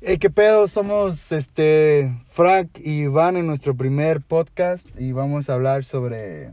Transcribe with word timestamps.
Hey, 0.00 0.18
qué 0.18 0.30
pedo, 0.30 0.68
somos 0.68 1.32
este 1.32 2.16
Frank 2.28 2.68
y 2.78 3.00
Iván 3.00 3.36
en 3.36 3.48
nuestro 3.48 3.74
primer 3.74 4.20
podcast 4.20 4.86
y 4.96 5.10
vamos 5.10 5.50
a 5.50 5.54
hablar 5.54 5.84
sobre 5.84 6.52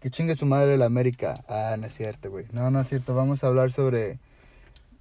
que 0.00 0.10
chingue 0.10 0.34
su 0.34 0.44
madre 0.44 0.76
la 0.76 0.84
América. 0.84 1.42
Ah, 1.48 1.74
no 1.78 1.86
es 1.86 1.94
cierto, 1.94 2.30
güey. 2.30 2.44
No, 2.52 2.70
no 2.70 2.82
es 2.82 2.88
cierto. 2.90 3.14
Vamos 3.14 3.42
a 3.42 3.46
hablar 3.46 3.72
sobre 3.72 4.18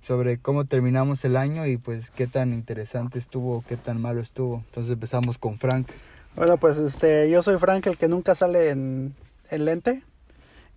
sobre 0.01 0.37
cómo 0.37 0.63
terminamos 0.63 1.25
el 1.25 1.35
año 1.35 1.67
y 1.67 1.75
pues 1.75 2.09
qué 2.09 2.25
tan 2.25 2.53
interesante 2.53 3.19
estuvo, 3.19 3.65
qué 3.67 3.75
tan 3.75 3.99
malo 3.99 4.21
estuvo. 4.21 4.63
Entonces 4.67 4.93
empezamos 4.93 5.37
con 5.37 5.57
Frank. 5.57 5.89
Bueno, 6.37 6.55
pues 6.55 6.77
este, 6.77 7.29
yo 7.29 7.43
soy 7.43 7.57
Frank, 7.57 7.85
el 7.85 7.97
que 7.97 8.07
nunca 8.07 8.33
sale 8.33 8.69
en, 8.69 9.13
en 9.49 9.65
lente. 9.65 10.03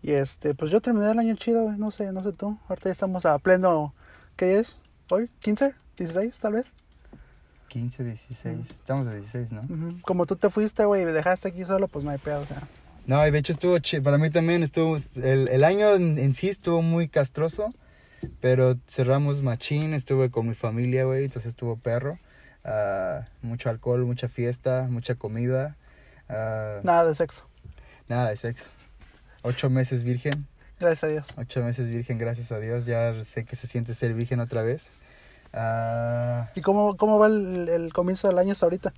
Y 0.03 0.11
este, 0.11 0.55
pues 0.57 0.73
yo 0.73 0.81
terminé 0.81 1.09
el 1.09 1.21
año 1.21 1.37
chido, 1.37 1.63
güey. 1.63 1.79
No 1.79 1.93
sé, 1.93 2.11
no 2.11 2.25
sé 2.25 2.33
tú. 2.33 2.59
Ahorita 2.69 2.89
ya 2.89 2.93
estamos 2.93 3.25
a 3.27 3.39
pleno, 3.39 3.95
¿qué 4.35 4.59
es? 4.59 4.81
¿Hoy? 5.09 5.31
¿15? 5.41 5.73
¿16 5.97 6.39
tal 6.41 6.55
vez? 6.55 6.67
15, 7.69 8.05
16. 8.05 8.71
Estamos 8.71 9.09
a 9.09 9.15
16, 9.15 9.53
¿no? 9.53 9.61
Ujú. 9.63 10.01
Como 10.03 10.27
tú 10.27 10.37
te 10.37 10.49
fuiste, 10.51 10.85
güey, 10.85 11.03
y 11.03 11.07
me 11.07 11.13
dejaste 11.13 11.49
aquí 11.49 11.65
solo, 11.65 11.89
pues 11.89 12.05
no 12.05 12.11
hay 12.11 12.19
pedo, 12.19 12.41
o 12.41 12.47
sea. 12.47 12.63
No, 13.07 13.27
y 13.27 13.31
de 13.31 13.39
hecho 13.39 13.53
estuvo. 13.53 13.77
Para 14.03 14.17
mí 14.19 14.31
también 14.31 14.63
estuvo. 14.63 14.97
El, 15.17 15.49
el 15.49 15.65
año 15.65 15.95
en, 15.95 16.19
en 16.19 16.35
sí 16.35 16.49
estuvo 16.49 16.83
muy 16.83 17.09
castroso. 17.09 17.71
Pero 18.41 18.77
cerramos 18.89 19.43
machín. 19.43 19.93
Estuve 19.93 20.31
con 20.31 20.49
mi 20.49 20.55
familia, 20.55 21.05
güey. 21.05 21.25
Entonces 21.25 21.51
estuvo 21.51 21.77
perro. 21.77 22.19
Ah, 22.65 23.27
mucho 23.43 23.69
alcohol, 23.69 24.05
mucha 24.07 24.29
fiesta, 24.29 24.87
mucha 24.89 25.17
comida. 25.17 25.77
ah, 26.31 26.81
Nada 26.83 27.05
de 27.07 27.15
sexo. 27.15 27.45
nada 28.09 28.31
de 28.31 28.37
sexo. 28.37 28.65
Ocho 29.43 29.69
meses 29.69 30.03
virgen. 30.03 30.47
Gracias 30.81 31.05
a 31.05 31.09
Dios. 31.09 31.27
Ocho 31.37 31.63
meses 31.63 31.89
virgen, 31.91 32.17
gracias 32.17 32.51
a 32.53 32.59
Dios. 32.59 32.87
Ya 32.87 33.23
sé 33.25 33.45
que 33.45 33.57
se 33.57 33.67
siente 33.67 33.93
ser 33.93 34.15
virgen 34.15 34.41
otra 34.41 34.63
vez. 34.63 34.89
Ah, 35.55 36.51
¿Y 36.55 36.61
cómo, 36.61 36.97
cómo 36.97 37.19
va 37.19 37.29
el, 37.29 37.69
el 37.69 37.93
comienzo 37.93 38.29
del 38.29 38.39
año 38.39 38.53
hasta 38.53 38.67
ahorita? 38.67 38.93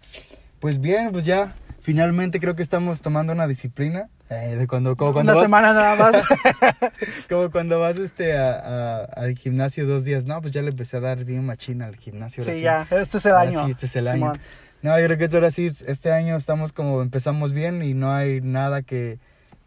pues 0.61 0.81
bien, 0.81 1.13
pues 1.13 1.25
ya. 1.25 1.55
Finalmente 1.81 2.41
creo 2.41 2.57
que 2.57 2.63
estamos 2.63 3.01
tomando 3.01 3.33
una 3.33 3.47
disciplina. 3.47 4.09
eh, 4.31 4.57
de 4.59 4.67
cuando, 4.67 4.97
como 4.97 5.13
cuando 5.13 5.33
Una 5.33 5.41
vas- 5.41 5.47
semana 5.47 5.73
nada 5.73 5.95
más. 5.95 6.25
Como 7.29 7.51
cuando 7.53 7.79
vas 7.79 7.97
este 7.99 8.37
a, 8.37 8.55
a- 8.55 9.05
al 9.05 9.37
gimnasio 9.37 9.87
dos 9.87 10.05
días, 10.05 10.25
no, 10.25 10.41
pues 10.41 10.53
ya 10.53 10.63
le 10.63 10.71
empecé 10.71 10.97
a 10.97 11.01
dar 11.01 11.25
bien 11.25 11.45
machina 11.47 11.87
al 11.87 11.97
gimnasio. 11.97 12.43
sí, 12.43 12.61
ya. 12.61 12.89
Este 12.91 13.19
es 13.19 13.27
el 13.27 13.33
Ahora 13.33 13.43
año. 13.51 13.65
sí, 13.67 13.71
este 13.73 13.87
es 13.87 13.95
el 13.97 14.09
año. 14.09 14.17
Simón. 14.17 14.41
No, 14.83 14.99
yo 14.99 15.07
creo 15.07 15.19
que 15.29 15.37
ahora 15.37 15.51
sí, 15.53 15.71
este 15.87 16.11
año 16.11 16.37
estamos 16.37 16.73
como 16.73 17.03
empezamos 17.03 17.53
bien 17.53 17.83
y 17.83 17.95
no 17.95 18.13
hay 18.13 18.41
nada 18.41 18.83
que, 18.83 19.19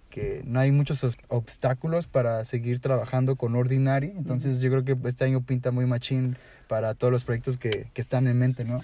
que 0.09 0.41
no 0.45 0.59
hay 0.59 0.71
muchos 0.71 1.03
ob- 1.03 1.17
obstáculos 1.27 2.07
para 2.07 2.43
seguir 2.45 2.79
trabajando 2.81 3.35
con 3.35 3.55
Ordinary. 3.55 4.11
Entonces 4.17 4.59
yo 4.59 4.69
creo 4.71 4.83
que 4.83 4.97
este 5.07 5.25
año 5.25 5.41
pinta 5.41 5.71
muy 5.71 5.85
machín 5.85 6.35
para 6.67 6.93
todos 6.95 7.11
los 7.13 7.23
proyectos 7.23 7.57
que, 7.57 7.87
que 7.93 8.01
están 8.01 8.27
en 8.27 8.37
mente, 8.37 8.63
¿no? 8.65 8.81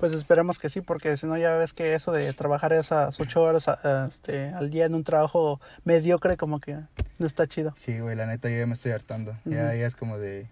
Pues 0.00 0.12
esperemos 0.14 0.60
que 0.60 0.70
sí, 0.70 0.80
porque 0.80 1.16
si 1.16 1.26
no 1.26 1.36
ya 1.36 1.56
ves 1.56 1.72
que 1.72 1.94
eso 1.94 2.12
de 2.12 2.32
trabajar 2.32 2.72
esas 2.72 3.18
ocho 3.18 3.42
horas 3.42 3.66
a- 3.66 4.06
este, 4.08 4.50
al 4.50 4.70
día 4.70 4.86
en 4.86 4.94
un 4.94 5.02
trabajo 5.02 5.60
mediocre 5.84 6.36
como 6.36 6.60
que 6.60 6.74
no 7.18 7.26
está 7.26 7.48
chido. 7.48 7.74
Sí, 7.76 7.98
güey, 7.98 8.14
la 8.14 8.26
neta 8.26 8.48
yo 8.48 8.58
ya 8.58 8.66
me 8.66 8.74
estoy 8.74 8.92
hartando. 8.92 9.34
Ya 9.44 9.74
es 9.74 9.96
como 9.96 10.16
de... 10.18 10.46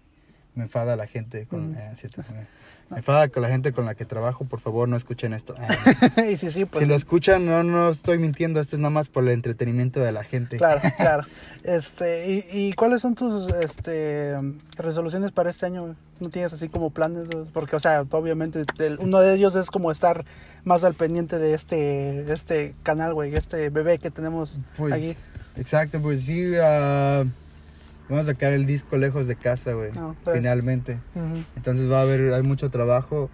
Me 0.57 0.63
enfada 0.63 0.95
la 0.95 1.05
gente 1.07 1.45
con... 1.45 1.71
Ujú. 1.71 1.79
eh, 1.79 1.91
cierto, 1.95 2.23
me, 2.33 2.47
me 2.89 2.97
enfada 2.97 3.27
con 3.29 3.43
la 3.43 3.49
gente 3.49 3.71
con 3.73 3.85
la 3.85 3.93
que 3.95 4.05
trabajo. 4.05 4.45
Por 4.45 4.59
favor, 4.59 4.89
no 4.89 4.97
escuchen 4.97 5.33
esto. 5.33 5.53
Eh, 6.17 6.31
y 6.33 6.37
sí, 6.37 6.49
sí, 6.49 6.65
pues 6.65 6.83
si 6.83 6.89
lo 6.89 6.95
escuchan, 6.95 7.45
no, 7.45 7.63
no 7.63 7.89
estoy 7.89 8.17
mintiendo. 8.17 8.59
Esto 8.59 8.75
es 8.75 8.79
nada 8.79 8.89
más 8.89 9.07
por 9.07 9.23
el 9.23 9.29
entretenimiento 9.29 9.99
de 9.99 10.11
la 10.11 10.23
gente. 10.23 10.57
claro, 10.57 10.81
claro. 10.97 11.23
Este, 11.63 12.31
y, 12.31 12.45
¿y 12.51 12.73
cuáles 12.73 13.01
son 13.01 13.13
tus 13.15 13.53
este 13.53 14.33
resoluciones 14.77 15.31
para 15.31 15.49
este 15.51 15.65
año? 15.67 15.95
¿No 16.19 16.29
tienes 16.29 16.51
así 16.53 16.69
como 16.69 16.89
planes? 16.89 17.27
Porque, 17.53 17.75
o 17.75 17.79
sea, 17.79 18.01
obviamente 18.09 18.65
el- 18.79 18.97
uno 18.99 19.19
de 19.19 19.35
ellos 19.35 19.53
es 19.55 19.69
como 19.69 19.91
estar 19.91 20.25
más 20.63 20.83
al 20.83 20.95
pendiente 20.95 21.37
de 21.37 21.53
este, 21.53 22.31
este 22.33 22.73
canal, 22.83 23.13
güey, 23.13 23.35
este 23.35 23.69
bebé 23.69 23.99
que 23.99 24.09
tenemos 24.09 24.59
Pues, 24.75 24.93
aquí. 24.93 25.15
Exacto, 25.55 25.99
pues 26.01 26.23
sí. 26.23 26.53
ah, 26.61 27.23
vamos 28.09 28.27
a 28.27 28.33
sacar 28.33 28.53
el 28.53 28.65
disco 28.65 28.97
lejos 28.97 29.27
de 29.27 29.35
casa, 29.35 29.73
güey. 29.73 29.91
No, 29.91 30.15
pues. 30.23 30.37
finalmente. 30.37 30.97
Entonces 31.55 31.89
va 31.89 31.99
a 31.99 32.01
haber, 32.01 32.33
hay 32.33 32.43
mucho 32.43 32.69
trabajo. 32.69 33.29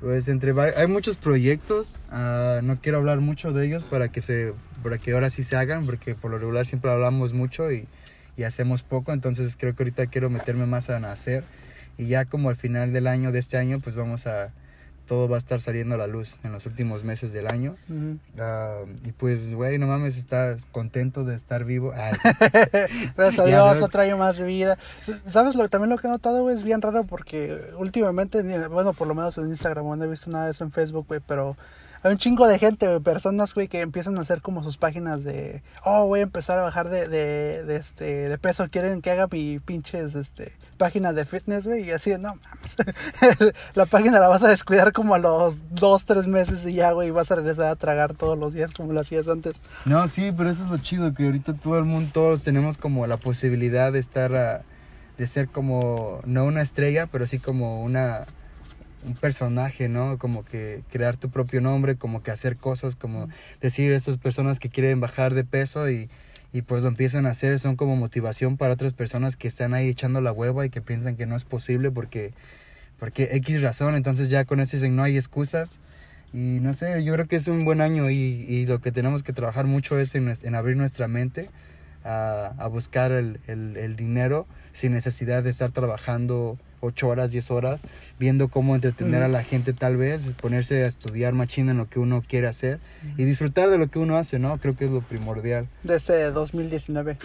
Pues 0.00 0.28
entre 0.28 0.54
hay 0.58 0.86
muchos 0.86 1.16
proyectos, 1.16 1.98
ah, 2.10 2.60
no 2.62 2.80
quiero 2.80 2.96
hablar 2.96 3.20
mucho 3.20 3.52
de 3.52 3.66
ellos 3.66 3.84
para 3.84 4.10
que 4.10 4.22
se, 4.22 4.54
para 4.82 4.96
que 4.96 5.12
ahora 5.12 5.28
sí 5.28 5.44
se 5.44 5.56
hagan, 5.56 5.84
porque 5.84 6.14
por 6.14 6.30
lo 6.30 6.38
regular 6.38 6.66
siempre 6.66 6.90
hablamos 6.90 7.34
mucho 7.34 7.70
y, 7.70 7.86
y 8.34 8.44
hacemos 8.44 8.82
poco, 8.82 9.12
entonces 9.12 9.56
creo 9.60 9.76
que 9.76 9.82
ahorita 9.82 10.06
quiero 10.06 10.30
meterme 10.30 10.64
más 10.64 10.88
a 10.88 10.96
hacer 11.12 11.44
y 11.98 12.06
ya 12.06 12.24
como 12.24 12.48
al 12.48 12.56
final 12.56 12.94
del 12.94 13.06
año, 13.06 13.30
de 13.30 13.40
este 13.40 13.58
año, 13.58 13.78
pues 13.78 13.94
vamos 13.94 14.26
a, 14.26 14.54
todo 15.10 15.28
va 15.28 15.34
a 15.34 15.38
estar 15.38 15.60
saliendo 15.60 15.96
a 15.96 15.98
la 15.98 16.06
luz 16.06 16.36
en 16.44 16.52
los 16.52 16.66
últimos 16.66 17.02
meses 17.02 17.32
del 17.32 17.48
año. 17.48 17.74
Ah, 18.38 18.82
y 19.04 19.10
pues, 19.10 19.52
güey, 19.52 19.76
no 19.76 19.88
mames, 19.88 20.16
está 20.16 20.56
contento 20.70 21.24
de 21.24 21.34
estar 21.34 21.64
vivo. 21.64 21.92
Ah, 21.96 22.12
Gracias 23.16 23.40
a 23.40 23.44
Dios, 23.44 23.82
otro 23.82 24.02
año 24.02 24.16
más 24.16 24.38
de 24.38 24.44
vida. 24.44 24.78
¿Sabes 25.26 25.56
lo 25.56 25.68
también 25.68 25.90
lo 25.90 25.98
que 25.98 26.06
he 26.06 26.10
notado, 26.10 26.42
güey? 26.42 26.54
Es 26.54 26.62
bien 26.62 26.80
raro 26.80 27.02
porque 27.02 27.60
últimamente, 27.76 28.40
bueno, 28.68 28.92
por 28.92 29.08
lo 29.08 29.16
menos 29.16 29.36
en 29.38 29.48
Instagram, 29.48 29.98
no 29.98 30.04
he 30.04 30.06
visto 30.06 30.30
nada 30.30 30.44
de 30.44 30.52
eso 30.52 30.62
en 30.62 30.70
Facebook, 30.70 31.06
güey, 31.08 31.18
pero 31.26 31.56
hay 32.02 32.12
un 32.12 32.18
chingo 32.18 32.46
de 32.46 32.58
gente, 32.58 33.00
personas, 33.00 33.54
güey, 33.54 33.68
que 33.68 33.80
empiezan 33.80 34.16
a 34.16 34.22
hacer 34.22 34.40
como 34.40 34.64
sus 34.64 34.78
páginas 34.78 35.22
de, 35.22 35.62
oh, 35.84 36.06
voy 36.06 36.20
a 36.20 36.22
empezar 36.22 36.58
a 36.58 36.62
bajar 36.62 36.88
de, 36.88 37.08
de, 37.08 37.64
de, 37.64 37.76
este, 37.76 38.28
de 38.28 38.38
peso, 38.38 38.68
quieren 38.70 39.02
que 39.02 39.10
haga 39.10 39.28
mi 39.30 39.58
pinches, 39.58 40.14
este, 40.14 40.52
página 40.78 41.12
de 41.12 41.26
fitness, 41.26 41.66
güey, 41.66 41.84
y 41.84 41.90
así 41.90 42.10
no 42.12 42.36
mames, 42.36 43.54
la 43.74 43.84
página 43.84 44.18
la 44.18 44.28
vas 44.28 44.42
a 44.42 44.48
descuidar 44.48 44.94
como 44.94 45.14
a 45.14 45.18
los 45.18 45.56
dos, 45.72 46.06
tres 46.06 46.26
meses 46.26 46.66
y 46.66 46.72
ya, 46.72 46.92
güey, 46.92 47.08
y 47.08 47.10
vas 47.10 47.30
a 47.30 47.34
regresar 47.34 47.66
a 47.66 47.76
tragar 47.76 48.14
todos 48.14 48.38
los 48.38 48.54
días 48.54 48.72
como 48.72 48.94
lo 48.94 49.00
hacías 49.00 49.28
antes. 49.28 49.54
No, 49.84 50.08
sí, 50.08 50.32
pero 50.34 50.48
eso 50.48 50.64
es 50.64 50.70
lo 50.70 50.78
chido, 50.78 51.12
que 51.12 51.26
ahorita 51.26 51.52
todo 51.54 51.78
el 51.78 51.84
mundo, 51.84 52.10
todos 52.14 52.42
tenemos 52.42 52.78
como 52.78 53.06
la 53.06 53.18
posibilidad 53.18 53.92
de 53.92 53.98
estar, 53.98 54.64
de 55.18 55.26
ser 55.26 55.48
como, 55.48 56.20
no 56.24 56.46
una 56.46 56.62
estrella, 56.62 57.06
pero 57.06 57.26
sí 57.26 57.38
como 57.38 57.82
una, 57.82 58.24
un 59.06 59.14
personaje, 59.14 59.88
¿no? 59.88 60.18
Como 60.18 60.44
que 60.44 60.82
crear 60.90 61.16
tu 61.16 61.30
propio 61.30 61.60
nombre, 61.60 61.96
como 61.96 62.22
que 62.22 62.30
hacer 62.30 62.56
cosas, 62.56 62.96
como 62.96 63.28
decir 63.60 63.92
a 63.92 63.96
estas 63.96 64.18
personas 64.18 64.58
que 64.58 64.68
quieren 64.68 65.00
bajar 65.00 65.34
de 65.34 65.44
peso 65.44 65.90
y, 65.90 66.08
y 66.52 66.62
pues 66.62 66.82
lo 66.82 66.88
empiezan 66.88 67.26
a 67.26 67.30
hacer, 67.30 67.58
son 67.58 67.76
como 67.76 67.96
motivación 67.96 68.56
para 68.56 68.74
otras 68.74 68.92
personas 68.92 69.36
que 69.36 69.48
están 69.48 69.72
ahí 69.74 69.88
echando 69.88 70.20
la 70.20 70.32
hueva 70.32 70.66
y 70.66 70.70
que 70.70 70.80
piensan 70.82 71.16
que 71.16 71.26
no 71.26 71.36
es 71.36 71.44
posible 71.44 71.90
porque, 71.90 72.32
porque 72.98 73.28
X 73.36 73.62
razón, 73.62 73.94
entonces 73.94 74.28
ya 74.28 74.44
con 74.44 74.60
eso 74.60 74.76
dicen 74.76 74.96
no 74.96 75.02
hay 75.02 75.16
excusas. 75.16 75.80
Y 76.32 76.58
no 76.60 76.74
sé, 76.74 77.02
yo 77.02 77.12
creo 77.14 77.26
que 77.26 77.36
es 77.36 77.48
un 77.48 77.64
buen 77.64 77.80
año 77.80 78.08
y, 78.08 78.14
y 78.14 78.66
lo 78.66 78.80
que 78.80 78.92
tenemos 78.92 79.24
que 79.24 79.32
trabajar 79.32 79.66
mucho 79.66 79.98
es 79.98 80.14
en, 80.14 80.54
abrir 80.54 80.76
nuestra 80.76 81.08
mente 81.08 81.50
a, 82.04 82.52
a 82.56 82.66
buscar 82.68 83.10
el, 83.12 83.40
el- 83.48 83.76
el 83.76 83.96
dinero 83.96 84.46
sin 84.72 84.92
necesidad 84.92 85.42
de 85.42 85.50
estar 85.50 85.72
trabajando 85.72 86.56
8 86.80 87.08
horas, 87.08 87.30
10 87.32 87.50
horas, 87.50 87.80
viendo 88.18 88.48
cómo 88.48 88.74
entretener 88.74 89.22
a 89.22 89.26
Ujú. 89.26 89.32
la 89.34 89.44
gente 89.44 89.72
tal 89.72 89.96
vez, 89.96 90.34
ponerse 90.40 90.84
a 90.84 90.86
estudiar 90.86 91.32
machina 91.32 91.72
en 91.72 91.78
lo 91.78 91.88
que 91.88 91.98
uno 91.98 92.22
quiere 92.26 92.46
hacer 92.46 92.78
y 93.16 93.24
disfrutar 93.24 93.70
de 93.70 93.78
lo 93.78 93.88
que 93.88 93.98
uno 93.98 94.16
hace, 94.16 94.38
¿no? 94.38 94.58
Creo 94.58 94.74
que 94.76 94.86
es 94.86 94.90
lo 94.90 95.00
primordial. 95.02 95.66
de 95.82 95.96
este 95.96 96.30
2019. 96.30 97.16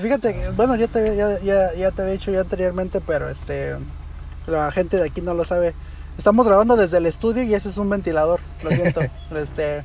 Fíjate, 0.00 0.34
que, 0.34 0.48
bueno, 0.50 0.76
ya 0.76 0.86
te, 0.88 1.16
ya, 1.16 1.40
ya, 1.40 1.74
ya 1.74 1.90
te 1.90 2.02
había 2.02 2.12
dicho 2.14 2.30
yo 2.30 2.40
anteriormente, 2.40 3.00
pero 3.00 3.28
este 3.28 3.74
la 4.46 4.70
gente 4.72 4.96
de 4.96 5.04
aquí 5.06 5.20
no 5.20 5.34
lo 5.34 5.44
sabe. 5.44 5.74
Estamos 6.18 6.46
grabando 6.46 6.76
desde 6.76 6.98
el 6.98 7.06
estudio 7.06 7.42
y 7.42 7.54
ese 7.54 7.68
es 7.68 7.76
un 7.76 7.88
ventilador, 7.88 8.40
lo 8.62 8.70
siento. 8.70 9.00
este 9.36 9.82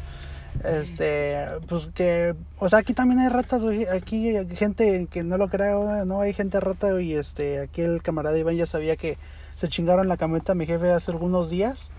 este 0.63 1.45
pues 1.67 1.87
que 1.87 2.35
o 2.59 2.69
sea, 2.69 2.79
aquí 2.79 2.93
también 2.93 3.19
hay 3.19 3.29
ratas, 3.29 3.61
güey. 3.61 3.85
Aquí 3.87 4.35
hay 4.35 4.55
gente 4.55 5.07
que 5.11 5.23
no 5.23 5.37
lo 5.37 5.47
creo, 5.49 6.05
no 6.05 6.21
hay 6.21 6.33
gente 6.33 6.59
rata 6.59 6.99
y 7.01 7.13
este 7.13 7.59
aquí 7.59 7.81
el 7.81 8.01
camarada 8.01 8.37
Iván 8.37 8.55
ya 8.55 8.65
sabía 8.65 8.95
que 8.95 9.17
se 9.55 9.67
chingaron 9.67 10.07
la 10.07 10.17
camioneta 10.17 10.53
a 10.53 10.55
mi 10.55 10.65
jefe 10.65 10.91
hace 10.91 11.11
algunos 11.11 11.49
días. 11.49 11.89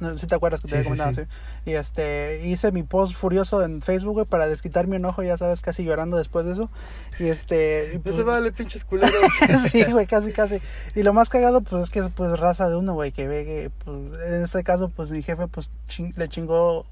No 0.00 0.12
sé 0.14 0.18
si 0.18 0.26
te 0.26 0.34
acuerdas 0.34 0.60
que 0.60 0.66
te 0.66 0.70
Sí, 0.70 0.76
había 0.88 1.04
comentado, 1.04 1.14
sí. 1.14 1.30
sí. 1.64 1.70
Y 1.70 1.74
este, 1.74 2.44
hice 2.48 2.72
mi 2.72 2.82
post 2.82 3.14
furioso 3.14 3.62
en 3.62 3.80
Facebook, 3.80 4.14
güey, 4.14 4.26
para 4.26 4.48
desquitar 4.48 4.88
mi 4.88 4.96
enojo, 4.96 5.22
ya 5.22 5.38
sabes, 5.38 5.60
casi 5.60 5.84
llorando 5.84 6.16
después 6.16 6.44
de 6.46 6.54
eso. 6.54 6.68
Y 7.20 7.28
este. 7.28 7.92
y 7.92 7.96
No 7.98 8.02
pues- 8.02 8.16
se 8.16 8.24
vale, 8.24 8.50
pinches 8.50 8.84
culeros. 8.84 9.14
sí, 9.70 9.84
güey, 9.84 10.08
casi, 10.08 10.32
casi. 10.32 10.58
Y 10.96 11.04
lo 11.04 11.12
más 11.12 11.28
cagado, 11.30 11.60
pues 11.60 11.84
es 11.84 11.90
que 11.90 12.02
pues 12.02 12.36
raza 12.40 12.68
de 12.68 12.74
uno, 12.74 12.94
güey, 12.94 13.12
que 13.12 13.28
ve 13.28 13.44
que, 13.44 13.70
pues, 13.84 13.96
en 14.26 14.42
este 14.42 14.64
caso, 14.64 14.88
pues 14.88 15.12
mi 15.12 15.22
jefe, 15.22 15.46
pues 15.46 15.70
chin- 15.88 16.12
le 16.16 16.28
chingó, 16.28 16.86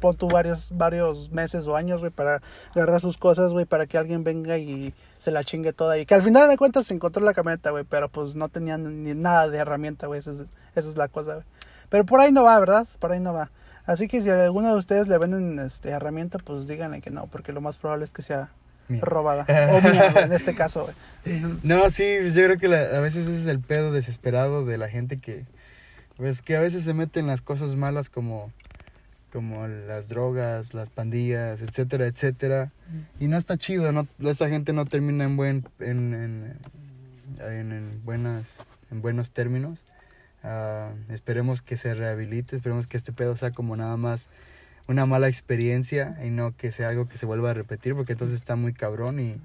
pon 0.00 0.16
tú 0.16 0.28
varios, 0.28 0.68
varios 0.76 1.30
meses 1.30 1.66
o 1.66 1.76
años, 1.76 2.00
güey, 2.00 2.10
para 2.10 2.42
agarrar 2.74 3.00
sus 3.00 3.16
cosas, 3.16 3.52
güey, 3.52 3.66
para 3.66 3.86
que 3.86 3.98
alguien 3.98 4.24
venga 4.24 4.56
y 4.58 4.94
se 5.18 5.30
la 5.30 5.44
chingue 5.44 5.72
toda. 5.72 5.98
Y 5.98 6.06
que 6.06 6.14
al 6.14 6.22
final 6.22 6.48
de 6.48 6.56
cuentas 6.56 6.86
se 6.86 6.94
encontró 6.94 7.22
la 7.24 7.34
camioneta, 7.34 7.70
güey, 7.70 7.84
pero 7.84 8.08
pues 8.08 8.34
no 8.34 8.48
tenían 8.48 9.04
ni 9.04 9.14
nada 9.14 9.48
de 9.48 9.58
herramienta, 9.58 10.06
güey, 10.06 10.20
esa 10.20 10.32
es, 10.32 10.40
esa 10.74 10.88
es 10.88 10.96
la 10.96 11.08
cosa, 11.08 11.34
güey. 11.34 11.46
Pero 11.90 12.04
por 12.06 12.20
ahí 12.20 12.32
no 12.32 12.44
va, 12.44 12.58
¿verdad? 12.58 12.86
Por 12.98 13.12
ahí 13.12 13.20
no 13.20 13.32
va. 13.32 13.50
Así 13.86 14.06
que 14.08 14.22
si 14.22 14.30
a 14.30 14.44
alguno 14.44 14.68
de 14.72 14.78
ustedes 14.78 15.08
le 15.08 15.18
venden 15.18 15.58
este, 15.58 15.90
herramienta, 15.90 16.38
pues 16.38 16.66
díganle 16.68 17.00
que 17.00 17.10
no, 17.10 17.26
porque 17.26 17.52
lo 17.52 17.60
más 17.60 17.76
probable 17.76 18.04
es 18.04 18.12
que 18.12 18.22
sea 18.22 18.50
Mía. 18.88 19.00
robada. 19.02 19.44
O 19.76 19.80
mía, 19.80 20.12
en 20.16 20.32
este 20.32 20.54
caso, 20.54 20.84
güey. 21.24 21.40
No, 21.62 21.90
sí, 21.90 22.16
pues 22.20 22.34
yo 22.34 22.44
creo 22.44 22.58
que 22.58 22.68
la- 22.68 22.96
a 22.96 23.00
veces 23.00 23.26
ese 23.26 23.40
es 23.40 23.46
el 23.46 23.58
pedo 23.60 23.92
desesperado 23.92 24.64
de 24.64 24.78
la 24.78 24.88
gente 24.88 25.18
que 25.18 25.44
Pues 26.16 26.42
que 26.42 26.56
a 26.56 26.60
veces 26.60 26.84
se 26.84 26.92
meten 26.94 27.26
las 27.26 27.40
cosas 27.42 27.74
malas 27.76 28.08
como, 28.10 28.52
como 29.32 29.66
las 29.66 30.08
drogas, 30.08 30.74
las 30.74 30.90
pandillas, 30.90 31.62
etcétera, 31.62 32.06
etcétera. 32.06 32.72
Y 33.18 33.26
no 33.26 33.36
está 33.36 33.56
chido, 33.56 33.92
no, 33.92 34.06
esa 34.20 34.48
gente 34.48 34.72
no 34.72 34.84
termina 34.84 35.24
en 35.24 35.36
buen, 35.36 35.64
en, 35.78 36.14
en, 36.14 36.56
en, 37.40 37.72
en 37.72 38.04
buenas, 38.04 38.46
en 38.90 39.02
buenos 39.02 39.30
términos. 39.30 39.84
Ah, 40.42 40.90
esperemos 41.10 41.62
que 41.62 41.76
se 41.76 41.94
rehabilite, 41.94 42.56
esperemos 42.56 42.86
que 42.86 42.96
este 42.96 43.12
pedo 43.12 43.36
sea 43.36 43.50
como 43.50 43.76
nada 43.76 43.96
más 43.96 44.28
una 44.88 45.06
mala 45.06 45.28
experiencia 45.28 46.18
y 46.24 46.30
no 46.30 46.56
que 46.56 46.72
sea 46.72 46.88
algo 46.88 47.06
que 47.06 47.18
se 47.18 47.26
vuelva 47.26 47.50
a 47.50 47.54
repetir, 47.54 47.94
porque 47.94 48.12
entonces 48.12 48.36
está 48.36 48.56
muy 48.56 48.72
cabrón 48.72 49.20
y, 49.20 49.36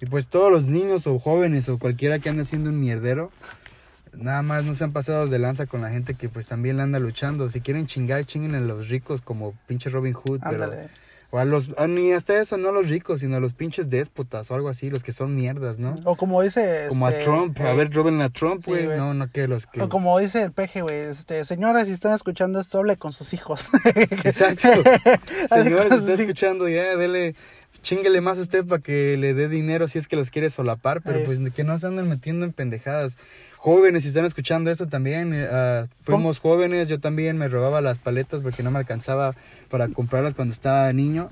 y 0.00 0.06
pues 0.06 0.28
todos 0.28 0.50
los 0.50 0.66
niños 0.66 1.06
o 1.06 1.18
jóvenes 1.18 1.68
o 1.68 1.78
cualquiera 1.78 2.18
que 2.18 2.30
ande 2.30 2.42
haciendo 2.42 2.70
un 2.70 2.80
mierdero, 2.80 3.30
nada 4.14 4.42
más 4.42 4.64
no 4.64 4.74
se 4.74 4.84
han 4.84 4.92
pasado 4.92 5.26
de 5.26 5.38
lanza 5.38 5.66
con 5.66 5.82
la 5.82 5.90
gente 5.90 6.14
que 6.14 6.28
pues 6.28 6.46
también 6.46 6.80
anda 6.80 6.98
luchando. 6.98 7.50
Si 7.50 7.60
quieren 7.60 7.86
chingar, 7.86 8.24
chinguen 8.24 8.54
a 8.54 8.60
los 8.60 8.88
ricos 8.88 9.20
como 9.20 9.54
pinche 9.66 9.90
Robin 9.90 10.14
Hood, 10.14 10.40
pero... 10.48 10.72
O 11.30 11.38
a 11.38 11.44
los, 11.44 11.70
ah, 11.76 11.86
ni 11.86 12.12
hasta 12.12 12.40
eso, 12.40 12.56
no 12.56 12.70
a 12.70 12.72
los 12.72 12.88
ricos, 12.88 13.20
sino 13.20 13.36
a 13.36 13.40
los 13.40 13.52
pinches 13.52 13.90
déspotas 13.90 14.50
o 14.50 14.54
algo 14.54 14.70
así, 14.70 14.88
los 14.88 15.02
que 15.02 15.12
son 15.12 15.34
mierdas, 15.34 15.78
¿no? 15.78 16.00
O 16.04 16.16
como 16.16 16.40
dice. 16.40 16.86
Como 16.88 17.06
a 17.06 17.10
este, 17.10 17.24
Trump, 17.24 17.60
a 17.60 17.72
eh, 17.72 17.76
ver, 17.76 17.92
roben 17.92 18.22
a 18.22 18.30
Trump, 18.30 18.64
güey. 18.64 18.86
no, 18.86 19.12
no 19.12 19.30
que 19.30 19.46
los 19.46 19.66
que... 19.66 19.82
O 19.82 19.90
como 19.90 20.18
dice 20.18 20.42
el 20.42 20.52
peje, 20.52 20.80
güey. 20.80 20.96
Este, 20.96 21.44
señora, 21.44 21.84
si 21.84 21.92
están 21.92 22.14
escuchando 22.14 22.58
esto, 22.58 22.78
hable 22.78 22.96
con 22.96 23.12
sus 23.12 23.34
hijos. 23.34 23.68
Exacto. 24.24 24.68
Señores, 25.50 25.88
con 25.90 25.98
está 26.08 26.14
escuchando 26.14 26.66
ya, 26.66 26.96
dele, 26.96 27.34
chinguele 27.82 28.22
más 28.22 28.38
a 28.38 28.42
usted 28.42 28.64
para 28.64 28.80
que 28.82 29.18
le 29.18 29.34
dé 29.34 29.48
dinero 29.48 29.86
si 29.86 29.98
es 29.98 30.08
que 30.08 30.16
los 30.16 30.30
quiere 30.30 30.48
solapar, 30.48 31.02
pero 31.02 31.22
pues 31.26 31.40
que 31.54 31.62
no 31.62 31.78
se 31.78 31.88
anden 31.88 32.08
metiendo 32.08 32.46
en 32.46 32.54
pendejadas. 32.54 33.18
Jóvenes, 33.58 34.04
si 34.04 34.08
están 34.08 34.24
escuchando 34.24 34.70
esto 34.70 34.86
también, 34.86 35.34
ah, 35.50 35.86
fuimos 36.00 36.38
jóvenes, 36.38 36.88
yo 36.88 37.00
también 37.00 37.36
me 37.36 37.48
robaba 37.48 37.80
las 37.80 37.98
paletas 37.98 38.40
porque 38.40 38.62
no 38.62 38.70
me 38.70 38.78
alcanzaba 38.78 39.34
para 39.68 39.88
comprarlas 39.88 40.34
cuando 40.34 40.52
estaba 40.52 40.92
niño. 40.92 41.30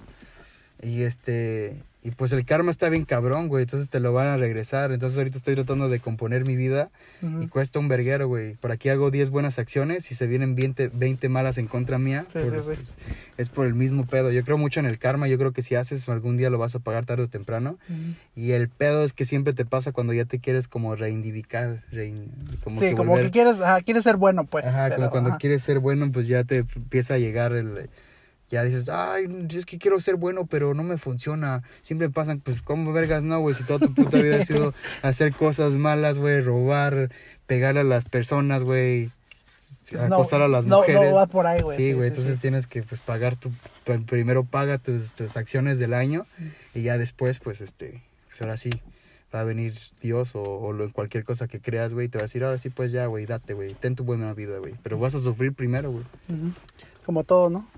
Y 0.83 1.03
este, 1.03 1.83
y 2.07 2.13
pues 2.13 2.31
el 2.33 2.45
karma 2.45 2.71
está 2.71 2.89
bien 2.89 3.05
cabrón, 3.05 3.49
güey, 3.49 3.65
entonces 3.65 3.91
te 3.91 3.99
lo 3.99 4.13
van 4.13 4.29
a 4.29 4.37
regresar. 4.37 4.93
Entonces 4.93 5.19
ahorita 5.19 5.39
estoy 5.39 5.57
tratando 5.57 5.89
de 5.89 5.99
componer 5.99 6.47
mi 6.47 6.55
vida 6.55 6.89
Ujú. 7.21 7.43
y 7.43 7.49
cuesta 7.49 7.81
un 7.81 7.89
verguero, 7.89 8.29
güey. 8.29 8.55
Por 8.55 8.71
aquí 8.71 8.89
hago 8.91 9.11
10 9.11 9.31
buenas 9.31 9.59
acciones 9.59 10.11
y 10.13 10.15
se 10.15 10.29
vienen 10.29 10.55
20, 10.55 10.91
20 10.95 11.29
malas 11.29 11.59
en 11.59 11.67
contra 11.67 11.99
mía. 11.99 12.25
Sí, 12.33 12.39
por- 12.39 12.53
sí, 12.53 12.59
sí. 12.59 12.63
pues, 12.65 12.79
es 13.39 13.49
por 13.49 13.67
el 13.67 13.75
mismo 13.75 14.07
pedo. 14.07 14.31
Yo 14.31 14.45
creo 14.45 14.57
mucho 14.57 14.79
en 14.79 14.87
el 14.87 14.99
karma. 15.01 15.27
Yo 15.27 15.37
creo 15.37 15.51
que 15.53 15.63
si 15.63 15.75
haces 15.75 16.09
algún 16.09 16.37
día 16.37 16.49
lo 16.49 16.59
vas 16.59 16.75
a 16.77 16.79
pagar 16.79 17.07
tarde 17.07 17.25
o 17.25 17.29
temprano. 17.29 17.77
Ujú. 17.91 18.01
Y 18.37 18.53
el 18.53 18.69
pedo 18.69 19.05
es 19.05 19.13
que 19.13 19.25
siempre 19.25 19.53
te 19.53 19.65
pasa 19.65 19.91
cuando 19.91 20.13
ya 20.13 20.27
te 20.27 20.39
quieres 20.39 20.69
como 20.69 20.95
reivindicar. 20.95 21.83
rein- 21.91 22.29
como 22.63 22.81
Sí, 22.81 22.91
que 22.91 22.95
como 22.95 23.15
volver- 23.17 23.23
que 23.25 23.31
quieres, 23.33 23.61
ajá, 23.61 23.81
quieres 23.83 24.05
ser 24.05 24.17
bueno, 24.17 24.45
pues. 24.45 24.65
Ajá, 24.65 24.85
pero, 24.85 24.97
como 24.97 25.11
cuando 25.11 25.31
ajá. 25.31 25.39
quieres 25.39 25.63
ser 25.63 25.81
bueno, 25.81 26.11
pues 26.13 26.29
ya 26.29 26.45
te 26.45 26.59
empieza 26.59 27.15
a 27.15 27.19
llegar 27.19 27.53
el... 27.53 27.89
Ya 28.51 28.63
dices, 28.63 28.89
ay, 28.89 29.27
es 29.51 29.67
que 29.67 29.79
quiero 29.79 29.99
ser 30.01 30.15
bueno, 30.17 30.47
pero 30.47 30.73
no 30.73 30.83
me 30.85 30.99
funciona. 30.99 31.63
Siempre 31.83 32.09
pasan, 32.11 32.39
pues, 32.41 32.63
¿cómo 32.63 32.93
vergas 32.93 33.25
no, 33.25 33.41
güey? 33.41 33.55
Si 33.57 33.65
toda 33.65 33.81
tu 33.87 33.93
puta 33.95 34.21
vida 34.23 34.37
ha 34.41 34.45
sido 34.45 34.73
hacer 35.03 35.33
cosas 35.33 35.73
malas, 35.73 36.19
güey, 36.21 36.41
robar, 36.43 37.11
pegar 37.47 37.77
a 37.77 37.83
las 37.83 38.05
personas, 38.05 38.63
güey, 38.63 39.11
No, 39.93 40.01
acosar 40.03 40.43
a 40.43 40.49
las 40.49 40.65
no, 40.65 40.79
mujeres. 40.79 41.11
No 41.11 41.17
va 41.17 41.27
por 41.27 41.47
ahí, 41.47 41.61
güey. 41.63 41.77
Sí, 41.77 41.93
güey, 41.93 42.05
sí, 42.11 42.15
entonces 42.15 42.37
sí. 42.37 42.41
tienes 42.43 42.67
que 42.69 42.83
pues 42.85 43.01
pagar 43.01 43.35
tu 43.37 43.51
pr- 43.85 44.05
primero 44.07 44.45
paga 44.45 44.79
tus, 44.79 45.15
tus 45.15 45.37
acciones 45.37 45.79
del 45.81 45.93
año 45.95 46.25
y 46.75 46.83
ya 46.83 46.99
después 46.99 47.39
pues 47.41 47.61
este 47.61 48.03
pues 48.29 48.43
ahora 48.43 48.57
sí 48.57 48.71
va 49.35 49.41
a 49.41 49.45
venir 49.45 49.75
Dios 50.03 50.35
o, 50.37 50.43
o 50.43 50.73
lo- 50.73 50.93
cualquier 50.93 51.23
cosa 51.25 51.47
que 51.49 51.61
creas, 51.61 51.93
güey, 51.95 52.09
te 52.09 52.19
va 52.19 52.23
a 52.23 52.27
decir, 52.27 52.43
ahora 52.45 52.59
sí 52.59 52.69
pues 52.71 52.91
ya, 52.93 53.07
güey, 53.07 53.27
date, 53.27 53.55
güey, 53.55 53.75
ten 53.75 53.95
tu 53.97 54.05
buena 54.05 54.33
vida, 54.35 54.59
güey, 54.59 54.75
pero 54.83 54.99
vas 54.99 55.15
a 55.17 55.21
sufrir 55.21 55.53
primero, 55.53 55.91
güey. 55.93 56.05
Como 57.05 57.23
todo, 57.25 57.51
¿no? 57.51 57.69